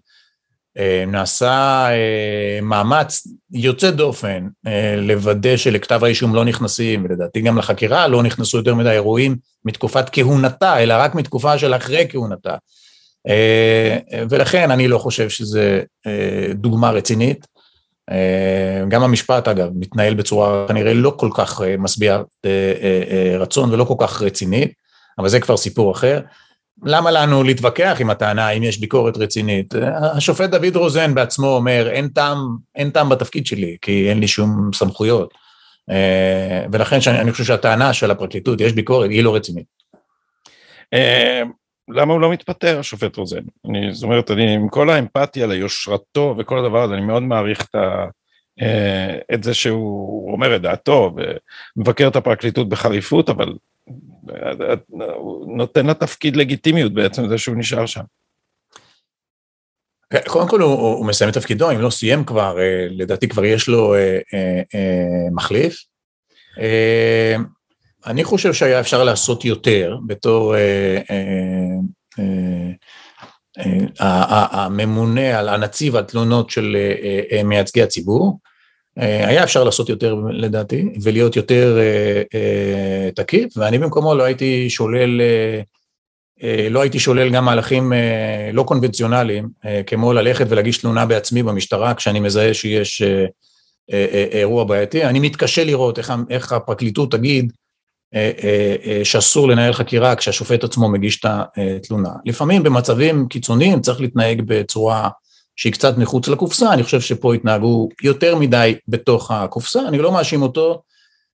[1.07, 8.24] נעשה אה, מאמץ יוצא דופן אה, לוודא שלכתב האישום לא נכנסים, ולדעתי גם לחקירה לא
[8.24, 12.55] נכנסו יותר מדי אירועים מתקופת כהונתה, אלא רק מתקופה של אחרי כהונתה.
[14.30, 15.82] ולכן אני לא חושב שזה
[16.53, 17.47] דוגמה רצינית.
[18.88, 22.26] גם המשפט אגב מתנהל בצורה כנראה לא כל כך משביעת
[23.39, 24.71] רצון ולא כל כך רצינית,
[25.19, 26.19] אבל זה כבר סיפור אחר.
[26.86, 29.73] למה לנו להתווכח עם הטענה אם יש ביקורת רצינית?
[30.15, 34.69] השופט דוד רוזן בעצמו אומר, אין טעם, אין טעם בתפקיד שלי, כי אין לי שום
[34.73, 35.34] סמכויות.
[35.89, 39.65] אה, ולכן שאני, אני חושב שהטענה של הפרקליטות, יש ביקורת, היא לא רצינית.
[40.93, 41.41] אה,
[41.89, 43.41] למה הוא לא מתפטר, השופט רוזן?
[43.69, 47.75] אני, זאת אומרת, אני עם כל האמפתיה ליושרתו וכל הדבר הזה, אני מאוד מעריך את,
[47.75, 48.05] ה,
[48.61, 51.15] אה, את זה שהוא אומר את דעתו
[51.77, 53.53] ומבקר את הפרקליטות בחריפות, אבל
[55.57, 58.03] נותן לה תפקיד לגיטימיות בעצם זה שהוא נשאר שם.
[60.27, 63.67] קודם כל הוא, הוא מסיים את תפקידו, אם לא סיים כבר, אה, לדעתי כבר יש
[63.67, 65.75] לו אה, אה, מחליף.
[68.05, 70.55] אני חושב שהיה אפשר לעשות יותר בתור
[73.99, 76.77] הממונה על הנציב על תלונות של
[77.43, 78.39] מייצגי הציבור.
[78.99, 84.69] אה, היה אפשר לעשות יותר לדעתי, ולהיות יותר אה, אה, תקיף, ואני במקומו לא הייתי
[84.69, 85.21] שולל,
[86.69, 87.93] לא הייתי שולל גם מהלכים
[88.53, 89.49] לא קונבנציונליים,
[89.87, 93.01] כמו ללכת ולהגיש תלונה בעצמי במשטרה כשאני מזהה שיש
[94.31, 95.05] אירוע בעייתי.
[95.05, 97.51] אני מתקשה לראות איך, איך הפרקליטות תגיד
[99.03, 102.09] שאסור לנהל חקירה כשהשופט עצמו מגיש את התלונה.
[102.25, 105.09] לפעמים במצבים קיצוניים צריך להתנהג בצורה
[105.55, 110.41] שהיא קצת מחוץ לקופסה, אני חושב שפה התנהגו יותר מדי בתוך הקופסה, אני לא מאשים
[110.41, 110.81] אותו,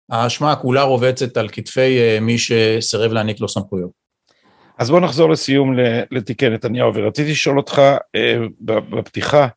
[0.10, 3.92] האשמה כולה רובצת על כתפי אה, מי שסירב להעניק לו סמכויות.
[4.78, 5.76] אז בוא נחזור לסיום
[6.12, 7.82] לתיקי נתניהו, ורציתי לשאול אותך
[8.16, 9.48] אה, בפתיחה,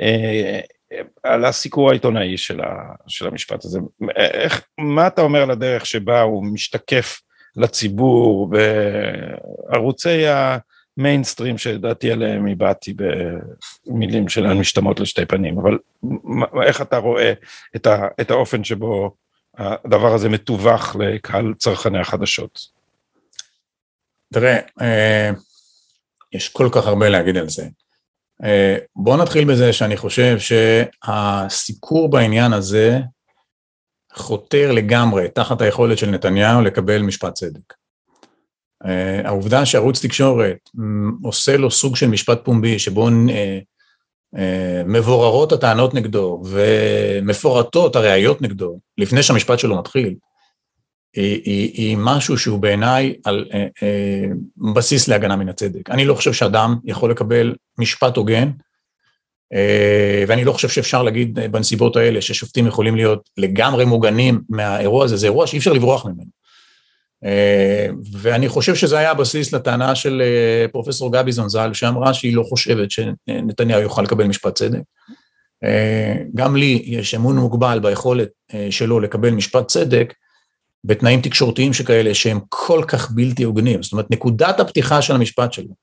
[0.00, 0.60] אה,
[1.22, 2.66] על הסיקור העיתונאי של, ה,
[3.08, 3.78] של המשפט הזה,
[4.16, 7.20] איך, מה אתה אומר על הדרך שבה הוא משתקף
[7.56, 8.50] לציבור
[9.70, 10.24] בערוצי
[10.96, 12.94] מיינסטרים שלדעתי עליהם הבעתי
[13.86, 15.78] במילים שלהן משתמעות לשתי פנים, אבל
[16.66, 17.32] איך אתה רואה
[17.76, 19.14] את, ה, את האופן שבו
[19.58, 22.58] הדבר הזה מתווך לקהל צרכני החדשות?
[24.34, 25.30] תראה, אה,
[26.32, 27.66] יש כל כך הרבה להגיד על זה.
[28.44, 32.98] אה, בואו נתחיל בזה שאני חושב שהסיקור בעניין הזה
[34.14, 37.74] חותר לגמרי תחת היכולת של נתניהו לקבל משפט צדק.
[38.82, 38.86] Uh,
[39.24, 40.80] העובדה שערוץ תקשורת um,
[41.22, 44.38] עושה לו סוג של משפט פומבי שבו uh,
[44.86, 50.14] מבוררות הטענות נגדו ומפורטות הראיות נגדו לפני שהמשפט שלו מתחיל,
[51.16, 55.90] היא, היא, היא משהו שהוא בעיניי על uh, uh, בסיס להגנה מן הצדק.
[55.90, 58.50] אני לא חושב שאדם יכול לקבל משפט הוגן,
[59.54, 59.56] uh,
[60.28, 65.26] ואני לא חושב שאפשר להגיד בנסיבות האלה ששופטים יכולים להיות לגמרי מוגנים מהאירוע הזה, זה
[65.26, 66.41] אירוע שאי אפשר לברוח ממנו.
[67.24, 72.42] אה, ואני חושב שזה היה הבסיס לטענה של אה, פרופסור גביזון ז"ל, שאמרה שהיא לא
[72.42, 74.80] חושבת שנתניהו יוכל לקבל משפט צדק.
[75.64, 78.28] אה, גם לי יש אמון מוגבל ביכולת
[78.70, 80.14] שלו לקבל משפט צדק,
[80.84, 83.82] בתנאים תקשורתיים שכאלה שהם כל כך בלתי הוגנים.
[83.82, 85.74] זאת אומרת, נקודת הפתיחה של המשפט שלו,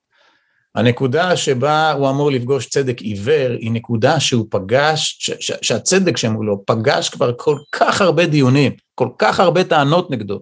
[0.75, 7.31] הנקודה שבה הוא אמור לפגוש צדק עיוור, היא נקודה שהוא פגש, שהצדק שמולו פגש כבר
[7.37, 10.39] כל כך הרבה דיונים, כל כך הרבה טענות נגדו,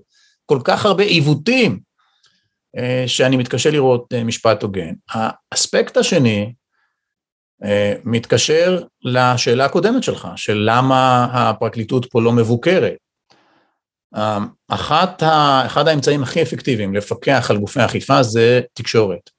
[0.48, 1.80] כל כך הרבה עיוותים,
[2.78, 4.94] אה, שאני מתקשה לראות אה, משפט הוגן.
[5.10, 6.54] האספקט השני
[7.64, 12.96] אה, מתקשר לשאלה הקודמת שלך, של למה הפרקליטות פה לא מבוקרת.
[14.68, 19.30] אחת ה, אחד האמצעים הכי אפקטיביים לפקח על גופי אכיפה זה תקשורת.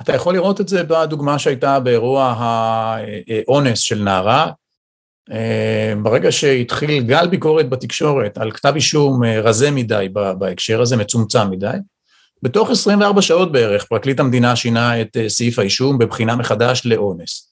[0.00, 4.50] אתה יכול לראות את זה בדוגמה שהייתה באירוע האונס של נערה,
[6.02, 10.08] ברגע שהתחיל גל ביקורת בתקשורת על כתב אישום אה, רזה מדי
[10.38, 11.76] בהקשר הזה, מצומצם מדי,
[12.42, 17.50] בתוך 24 שעות בערך פרקליט המדינה שינה את אה, סעיף האישום בבחינה מחדש לאונס.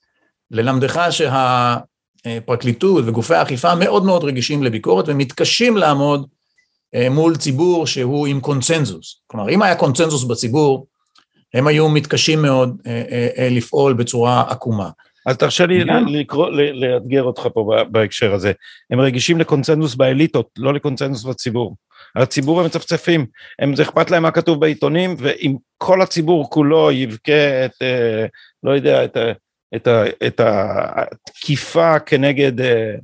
[0.51, 6.27] ללמדך שהפרקליטות וגופי האכיפה מאוד מאוד רגישים לביקורת ומתקשים לעמוד
[7.11, 9.21] מול ציבור שהוא עם קונצנזוס.
[9.27, 10.87] כלומר, אם היה קונצנזוס בציבור,
[11.53, 12.81] הם היו מתקשים מאוד
[13.51, 14.89] לפעול בצורה עקומה.
[15.25, 18.51] אז תרשה לי לקרוא, לאתגר אותך פה בהקשר הזה.
[18.89, 21.75] הם רגישים לקונצנזוס באליטות, לא לקונצנזוס בציבור.
[22.15, 23.25] הציבור הם מצפצפים,
[23.59, 28.25] הם, זה אכפת להם מה כתוב בעיתונים, ואם כל הציבור כולו יבכה את, אה,
[28.63, 29.17] לא יודע, את,
[29.75, 29.87] את,
[30.27, 32.95] את התקיפה כנגד אה,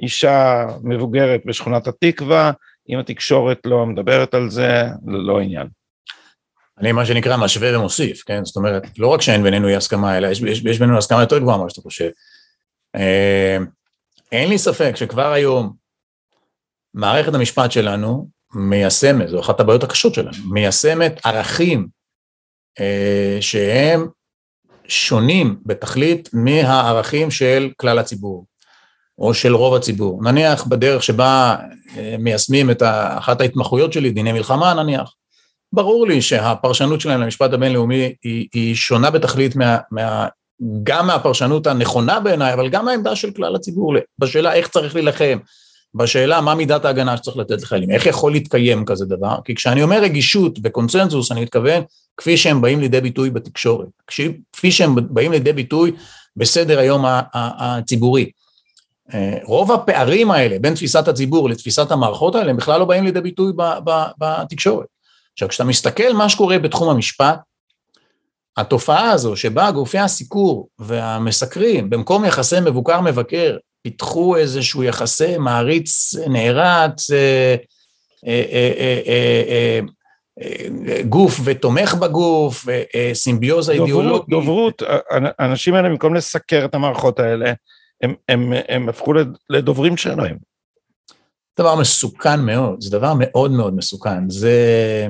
[0.00, 2.52] אישה מבוגרת בשכונת התקווה,
[2.88, 5.66] אם התקשורת לא מדברת על זה, לא עניין.
[6.80, 8.44] אני מה שנקרא משווה ומוסיף, כן?
[8.44, 11.38] זאת אומרת, לא רק שאין בינינו אי הסכמה, אלא יש, יש, יש בינינו הסכמה יותר
[11.38, 12.08] גבוהה ממה שאתה חושב.
[12.96, 13.58] אה,
[14.32, 15.72] אין לי ספק שכבר היום
[16.94, 21.88] מערכת המשפט שלנו מיישמת, זו אחת הבעיות הקשות שלנו, מיישמת ערכים
[22.80, 24.06] אה, שהם
[24.88, 28.46] שונים בתכלית מהערכים של כלל הציבור,
[29.18, 30.22] או של רוב הציבור.
[30.24, 31.56] נניח בדרך שבה
[31.96, 32.82] אה, מיישמים את
[33.18, 35.14] אחת ההתמחויות שלי, דיני מלחמה נניח,
[35.72, 40.26] ברור לי שהפרשנות שלהם למשפט הבינלאומי היא, היא שונה בתכלית מה, מה,
[40.82, 45.38] גם מהפרשנות הנכונה בעיניי, אבל גם מהעמדה של כלל הציבור, בשאלה איך צריך להילחם,
[45.94, 50.02] בשאלה מה מידת ההגנה שצריך לתת לחיילים, איך יכול להתקיים כזה דבר, כי כשאני אומר
[50.02, 51.82] רגישות וקונצנזוס, אני מתכוון
[52.16, 53.88] כפי שהם באים לידי ביטוי בתקשורת,
[54.52, 55.92] כפי שהם באים לידי ביטוי
[56.36, 58.30] בסדר היום הציבורי.
[59.14, 63.20] אה, רוב הפערים האלה בין תפיסת הציבור לתפיסת המערכות האלה, הם בכלל לא באים לידי
[63.20, 63.52] ביטוי
[64.18, 64.86] בתקשורת.
[65.40, 67.38] עכשיו, כשאתה מסתכל מה שקורה בתחום המשפט,
[68.56, 77.56] התופעה הזו שבה גופי הסיקור והמסקרים, במקום יחסי מבוקר-מבקר, פיתחו איזשהו יחסי מעריץ נערץ, אה,
[78.26, 79.80] אה,
[80.40, 82.66] אה, גוף ותומך בגוף,
[83.12, 84.28] סימביוזה אידיאולוגית.
[84.28, 84.82] דוברות,
[85.38, 87.52] האנשים האלה במקום לסקר את המערכות האלה,
[88.02, 89.12] הם, הם, הם הפכו
[89.50, 90.36] לדוברים שלהם.
[91.60, 94.30] דבר מסוכן מאוד, זה דבר מאוד מאוד מסוכן.
[94.30, 95.08] זה, אה,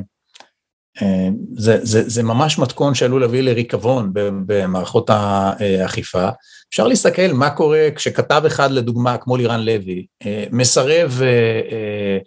[1.53, 4.11] זה, זה, זה ממש מתכון שעלול להביא לריקבון
[4.47, 6.29] במערכות האכיפה.
[6.71, 12.19] אפשר להסתכל מה קורה כשכתב אחד, לדוגמה, כמו לירן לוי, אה, מסרב, אה,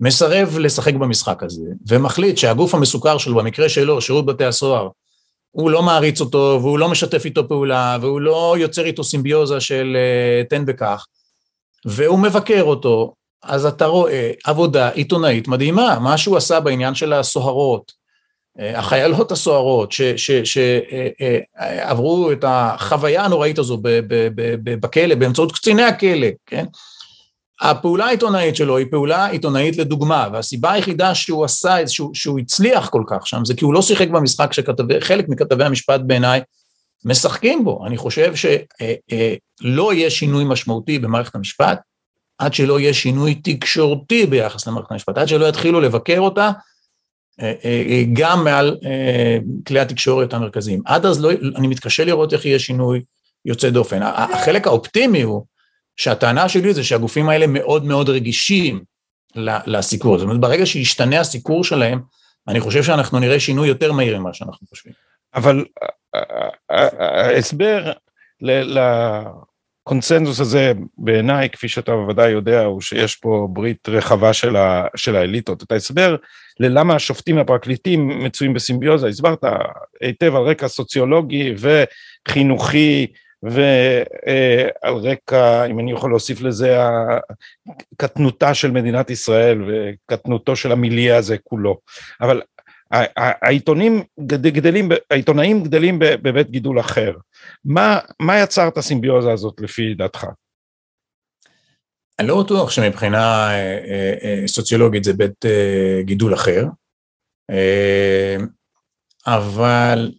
[0.00, 4.88] מסרב לשחק במשחק הזה, ומחליט שהגוף המסוכר שלו, במקרה שלו, שירות בתי הסוהר,
[5.50, 9.96] הוא לא מעריץ אותו, והוא לא משתף איתו פעולה, והוא לא יוצר איתו סימביוזה של
[10.50, 11.06] תן וקח,
[11.84, 17.92] והוא מבקר אותו, אז אתה רואה עבודה עיתונאית מדהימה, מה שהוא עשה בעניין של הסוהרות,
[17.92, 18.05] אה,
[18.58, 19.94] החיילות הסוהרות
[20.44, 23.78] שעברו את החוויה הנוראית הזו
[24.64, 26.64] בכלא באמצעות קציני הכלא, כן?
[27.60, 33.02] הפעולה העיתונאית שלו היא פעולה עיתונאית לדוגמה, והסיבה היחידה שהוא עשה, שהוא, שהוא הצליח כל
[33.06, 36.40] כך שם, זה כי הוא לא שיחק במשחק שחלק מכתבי המשפט בעיניי
[37.04, 37.86] משחקים בו.
[37.86, 41.78] אני חושב שלא יהיה שינוי משמעותי במערכת המשפט,
[42.38, 46.50] עד שלא יהיה שינוי תקשורתי ביחס למערכת המשפט, עד שלא יתחילו לבקר אותה
[48.12, 48.76] גם מעל
[49.66, 50.82] כלי התקשורת המרכזיים.
[50.84, 53.02] עד אז לא, אני מתקשה לראות איך יהיה שינוי
[53.44, 54.00] יוצא דופן.
[54.02, 55.44] החלק האופטימי הוא
[55.96, 58.84] שהטענה שלי זה שהגופים האלה מאוד מאוד רגישים
[59.66, 60.18] לסיקור.
[60.18, 62.00] זאת אומרת, ברגע שישתנה הסיקור שלהם,
[62.48, 64.94] אני חושב שאנחנו נראה שינוי יותר מהיר ממה שאנחנו חושבים.
[65.34, 65.64] אבל
[67.00, 67.92] ההסבר
[68.40, 75.16] לקונצנזוס הזה בעיניי, כפי שאתה בוודאי יודע, הוא שיש פה ברית רחבה של, ה, של
[75.16, 75.62] האליטות.
[75.62, 76.16] את ההסבר
[76.60, 79.44] ללמה השופטים והפרקליטים מצויים בסימביוזה, הסברת
[80.00, 81.54] היטב על רקע סוציולוגי
[82.28, 83.06] וחינוכי
[83.42, 86.78] ועל רקע, אם אני יכול להוסיף לזה,
[87.96, 91.78] קטנותה של מדינת ישראל וקטנותו של המיליה הזה כולו.
[92.20, 92.42] אבל
[93.16, 97.12] העיתונים גדלים, העיתונאים גדלים בבית גידול אחר.
[97.64, 100.26] מה, מה יצר את הסימביוזה הזאת לפי דעתך?
[102.18, 105.44] אני לא בטוח שמבחינה אה, אה, אה, סוציולוגית זה בית
[106.00, 106.64] גידול אחר,
[109.26, 110.12] אבל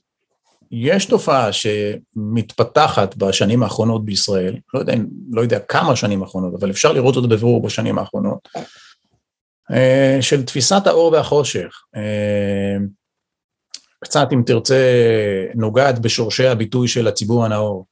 [0.71, 4.93] יש תופעה שמתפתחת בשנים האחרונות בישראל, לא יודע,
[5.31, 8.47] לא יודע כמה שנים האחרונות, אבל אפשר לראות אותה בבירור בשנים האחרונות,
[10.21, 11.81] של תפיסת האור והחושך.
[14.03, 14.75] קצת, אם תרצה,
[15.55, 17.85] נוגעת בשורשי הביטוי של הציבור הנאור.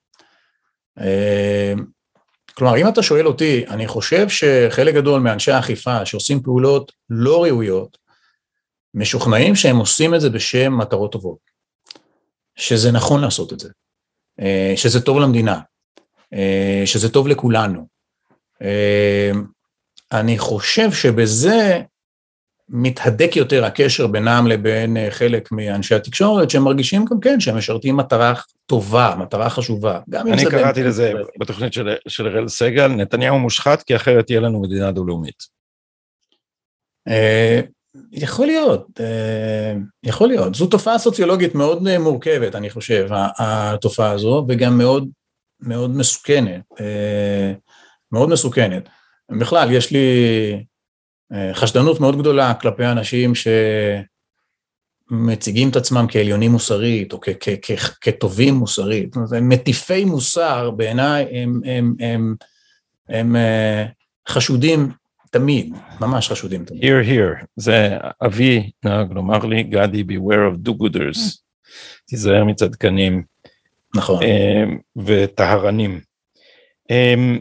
[2.57, 7.97] כלומר, אם אתה שואל אותי, אני חושב שחלק גדול מאנשי האכיפה שעושים פעולות לא ראויות,
[8.93, 11.55] משוכנעים שהם עושים את זה בשם מטרות טובות.
[12.55, 13.69] שזה נכון לעשות את זה,
[14.39, 15.59] אה, שזה טוב למדינה,
[16.33, 17.87] אה, שזה טוב לכולנו.
[18.61, 19.31] אה,
[20.11, 21.81] אני חושב שבזה
[22.69, 28.33] מתהדק יותר הקשר בינם לבין חלק מאנשי התקשורת, שהם מרגישים גם כן שהם משרתים מטרה
[28.65, 29.99] טובה, מטרה חשובה.
[30.13, 31.73] אני קראתי לזה בתוכנית
[32.07, 35.55] של אראל סגל, נתניהו מושחת כי אחרת תהיה לנו מדינה דו-לאומית.
[38.11, 40.55] יכול להיות, אה, יכול להיות.
[40.55, 43.07] זו תופעה סוציולוגית מאוד אה, מורכבת, אני חושב,
[43.37, 45.07] התופעה הזו, וגם מאוד
[45.59, 47.53] מאוד מסוכנת, אה,
[48.11, 48.89] מאוד מסוכנת.
[49.39, 50.05] בכלל, יש לי
[51.53, 53.35] חשדנות מאוד גדולה כלפי אנשים
[55.09, 57.19] שמציגים את עצמם כעליונים מוסרית, או
[58.01, 59.13] כטובים מוסרית.
[59.13, 62.35] זאת אומרת, מטיפי מוסר, בעיניי, הם, הם, הם,
[63.09, 63.35] הם, הם
[64.29, 64.91] חשודים
[65.31, 66.81] תמיד, ממש חשודים תמיד.
[66.83, 71.39] Here, here, זה אבי נהג לומר לי, גדי, beware of do-gooders,
[72.05, 73.23] תיזהר מצדקנים.
[73.95, 74.23] נכון.
[74.23, 76.01] אמ, וטהרנים.
[76.89, 77.39] אמ,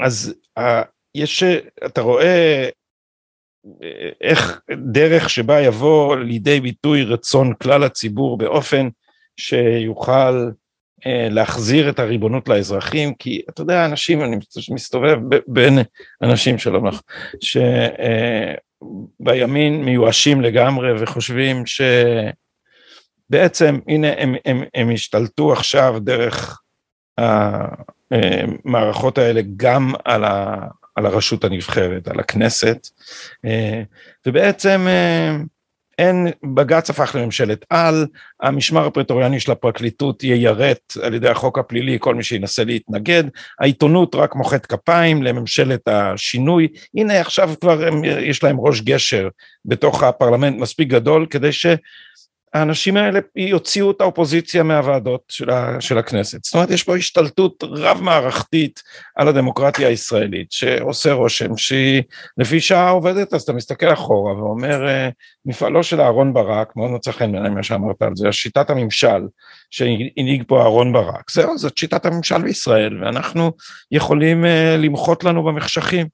[0.00, 0.34] אז
[1.14, 1.42] יש,
[1.86, 2.68] אתה רואה
[4.20, 4.60] איך
[4.92, 8.88] דרך שבה יבוא לידי ביטוי רצון כלל הציבור באופן
[9.36, 10.50] שיוכל
[11.06, 14.36] אה, להחזיר את הריבונות לאזרחים, כי אתה יודע, אנשים, אני
[14.70, 15.78] מסתובב בין
[16.22, 17.00] אנשים, שלום לך,
[17.40, 18.54] שבימין
[19.74, 21.64] אה, מיואשים לגמרי וחושבים
[23.30, 26.60] שבעצם, הנה, הם, הם, הם השתלטו עכשיו דרך
[28.10, 30.56] המערכות האלה גם על, ה,
[30.94, 32.88] על הרשות הנבחרת, על הכנסת,
[33.44, 33.82] אה,
[34.26, 34.86] ובעצם
[35.98, 38.06] אין, בג"ץ הפך לממשלת על,
[38.40, 43.24] המשמר הפרטוריאני של הפרקליטות יירט על ידי החוק הפלילי כל מי שינסה להתנגד,
[43.60, 49.28] העיתונות רק מוחאת כפיים לממשלת השינוי, הנה עכשיו כבר הם, יש להם ראש גשר
[49.64, 51.66] בתוך הפרלמנט מספיק גדול כדי ש...
[52.54, 56.44] האנשים האלה יוציאו את האופוזיציה מהוועדות של, ה, של הכנסת.
[56.44, 58.82] זאת אומרת, יש פה השתלטות רב-מערכתית
[59.16, 62.02] על הדמוקרטיה הישראלית, שעושה רושם שהיא
[62.38, 65.08] לפי שעה עובדת, אז אתה מסתכל אחורה ואומר, אה,
[65.44, 69.22] מפעלו של אהרון ברק, מאוד מצא חן בעיניי מה שאמרת על זה, שיטת הממשל
[69.70, 73.52] שהנהיג פה אהרון ברק, זהו, זאת שיטת הממשל בישראל, ואנחנו
[73.90, 74.48] יכולים uh,
[74.78, 76.06] למחות לנו במחשכים.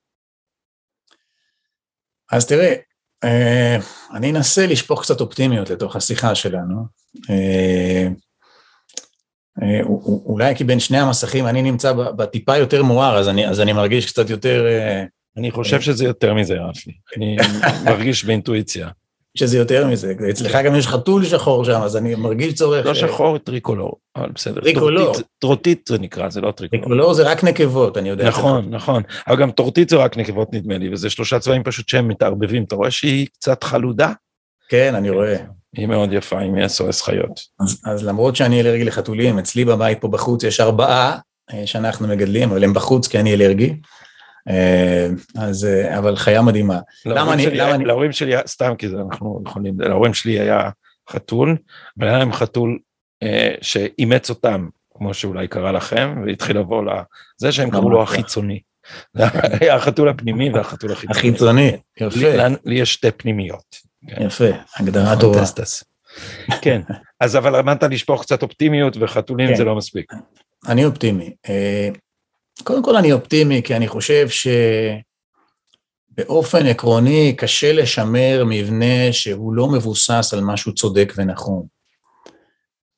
[2.32, 2.76] אז תראה, אה,
[4.14, 6.86] אני אנסה לשפוך קצת אופטימיות לתוך השיחה שלנו.
[7.30, 8.08] אה,
[9.62, 13.72] אה, אולי כי בין שני המסכים אני נמצא בטיפה יותר מואר, אז אני, אז אני
[13.72, 14.66] מרגיש קצת יותר...
[15.36, 16.90] אני חושב שזה יותר מזה, רפי.
[17.16, 17.36] אני
[17.90, 18.88] מרגיש באינטואיציה.
[19.38, 22.86] שזה יותר מזה, אצלך גם יש חתול שחור שם, אז אני מרגיש צורך...
[22.86, 24.60] לא שחור, טריקולור, אבל בסדר.
[24.60, 25.16] טריקולור.
[25.38, 26.82] טורטית זה נקרא, זה לא טריקולור.
[26.82, 28.28] טריקולור זה רק נקבות, אני יודע.
[28.28, 32.08] נכון, נכון, אבל גם טורטית זה רק נקבות נדמה לי, וזה שלושה צבעים פשוט שהם
[32.08, 34.12] מתערבבים, אתה רואה שהיא קצת חלודה?
[34.68, 35.36] כן, אני רואה.
[35.76, 37.40] היא מאוד יפה, היא מ-SOS חיות.
[37.60, 41.18] אז, אז למרות שאני אלרגי לחתולים, אצלי בבית פה בחוץ יש ארבעה
[41.52, 43.74] אה, שאנחנו מגדלים, אבל הם בחוץ כי אני אלרגי.
[45.38, 45.66] אז,
[45.98, 46.78] אבל חיה מדהימה.
[47.06, 47.84] למה אני, למה אני...
[47.84, 50.70] להורים שלי, סתם כי זה אנחנו יכולים, להורים שלי היה
[51.10, 51.56] חתול,
[51.96, 52.78] והיה להם חתול
[53.60, 58.60] שאימץ אותם, כמו שאולי קרה לכם, והתחיל לבוא לזה שהם קראו לו החיצוני.
[59.60, 61.18] היה החתול הפנימי והחתול החיצוני.
[61.18, 62.46] החיצוני, יפה.
[62.64, 63.76] לי יש שתי פנימיות.
[64.08, 64.22] כן.
[64.22, 64.44] יפה,
[64.76, 65.44] הגדרה טובה.
[66.62, 66.80] כן,
[67.20, 69.54] אז אבל אמרת לשפוך קצת אופטימיות וחתולים כן.
[69.54, 70.12] זה לא מספיק.
[70.68, 71.34] אני אופטימי.
[72.62, 74.26] קודם כל אני אופטימי כי אני חושב
[76.18, 81.66] שבאופן עקרוני קשה לשמר מבנה שהוא לא מבוסס על משהו צודק ונכון.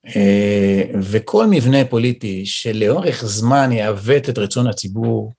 [0.07, 5.33] אה, וכל מבנה פוליטי שלאורך זמן יעוות את רצון הציבור,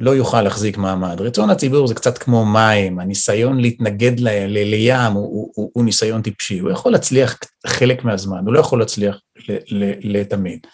[0.00, 1.20] לא יוכל להחזיק מעמד.
[1.20, 5.84] רצון הציבור זה קצת כמו מים, הניסיון להתנגד ל, ל, לים הוא, הוא, הוא, הוא
[5.84, 9.20] ניסיון טיפשי, הוא יכול להצליח חלק מהזמן, הוא לא יכול להצליח
[10.00, 10.66] לתמיד.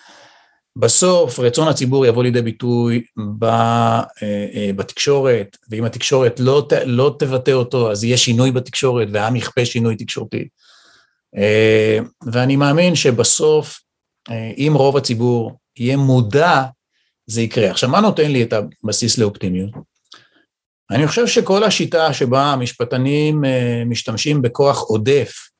[0.77, 3.05] בסוף רצון הציבור יבוא לידי ביטוי
[3.39, 9.37] ב, אה, אה, בתקשורת, ואם התקשורת לא, לא תבטא אותו, אז יהיה שינוי בתקשורת והעם
[9.37, 10.49] יכפה שינוי תקשורתי.
[11.37, 11.99] אה,
[12.33, 13.81] ואני מאמין שבסוף,
[14.57, 16.62] אם רוב הציבור יהיה מודע
[17.27, 17.70] זה יקרה.
[17.70, 19.70] עכשיו, מה נותן לי את הבסיס לאופטימיות?
[20.91, 25.56] אני חושב שכל השיטה שבה המשפטנים אה, משתמשים בכוח עודף, אה,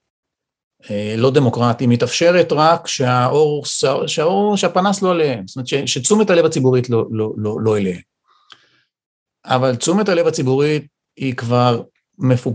[1.17, 3.65] לא דמוקרטי, מתאפשרת רק שהאור,
[4.07, 8.01] שהאור, שהפנס לא עליהם, זאת אומרת שתשומת הלב הציבורית לא, לא, לא, לא אליהם.
[9.45, 11.83] אבל תשומת הלב הציבורית היא כבר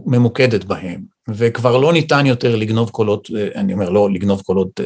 [0.05, 4.79] ממוקדת בהם, וכבר לא ניתן יותר לגנוב קולות, אה, אני אומר לא לגנוב קולות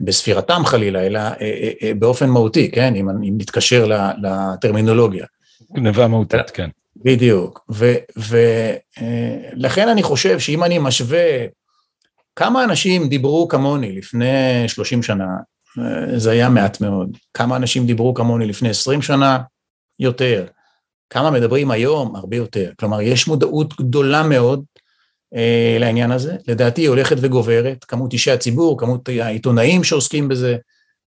[0.00, 2.94] בספירתם חלילה, אלא אה, אה, אה, באופן מהותי, כן?
[2.94, 3.90] אם, אם נתקשר
[4.22, 5.26] לטרמינולוגיה.
[5.74, 6.68] גנבה מהותית, כן.
[6.96, 7.70] בדיוק.
[9.56, 11.46] ולכן אני חושב שאם אני משווה
[12.38, 15.26] כמה אנשים דיברו כמוני לפני 30 שנה,
[16.16, 17.16] זה היה מעט מאוד.
[17.34, 19.38] כמה אנשים דיברו כמוני לפני 20 שנה?
[19.98, 20.46] יותר.
[21.10, 22.16] כמה מדברים היום?
[22.16, 22.70] הרבה יותר.
[22.80, 24.64] כלומר, יש מודעות גדולה מאוד
[25.34, 26.36] אה, לעניין הזה.
[26.48, 30.56] לדעתי היא הולכת וגוברת, כמות אישי הציבור, כמות העיתונאים שעוסקים בזה,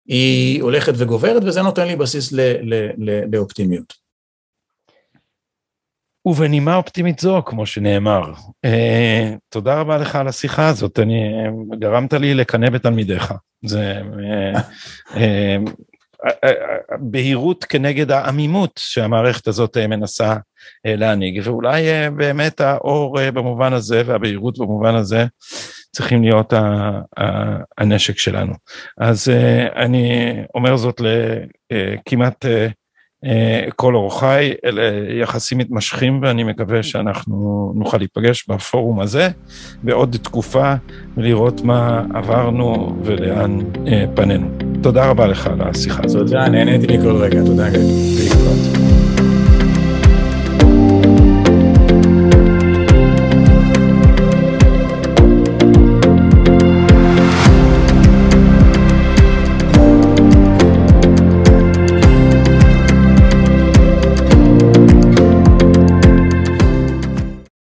[0.07, 4.10] היא הולכת וגוברת, וזה נותן לי בסיס ל, ל, ל, לאופטימיות.
[6.27, 8.33] ובנימה אופטימית זו, כמו שנאמר,
[8.65, 11.33] אה, תודה רבה לך על השיחה הזאת, אני,
[11.79, 13.35] גרמת לי לקנא בתלמידיך.
[13.65, 14.61] זה אה,
[15.17, 15.57] אה,
[16.99, 20.37] בהירות כנגד העמימות שהמערכת הזאת אה, מנסה
[20.87, 25.25] אה, להנהיג, ואולי אה, באמת האור במובן הזה והבהירות במובן הזה
[25.93, 26.53] צריכים להיות
[27.79, 28.53] הנשק שלנו.
[28.99, 29.29] אז
[29.77, 31.01] אני אומר זאת
[31.71, 32.45] לכמעט
[33.77, 34.83] כל אורחיי, אלה
[35.21, 39.29] יחסים מתמשכים ואני מקווה שאנחנו נוכל להיפגש בפורום הזה
[39.83, 40.75] בעוד תקופה
[41.17, 43.59] ולראות מה עברנו ולאן
[44.15, 44.47] פנינו.
[44.83, 46.27] תודה רבה לך על השיחה הזאת.
[46.27, 47.69] תודה, נהניתי מכל רגע, תודה.
[47.69, 48.80] להתראות.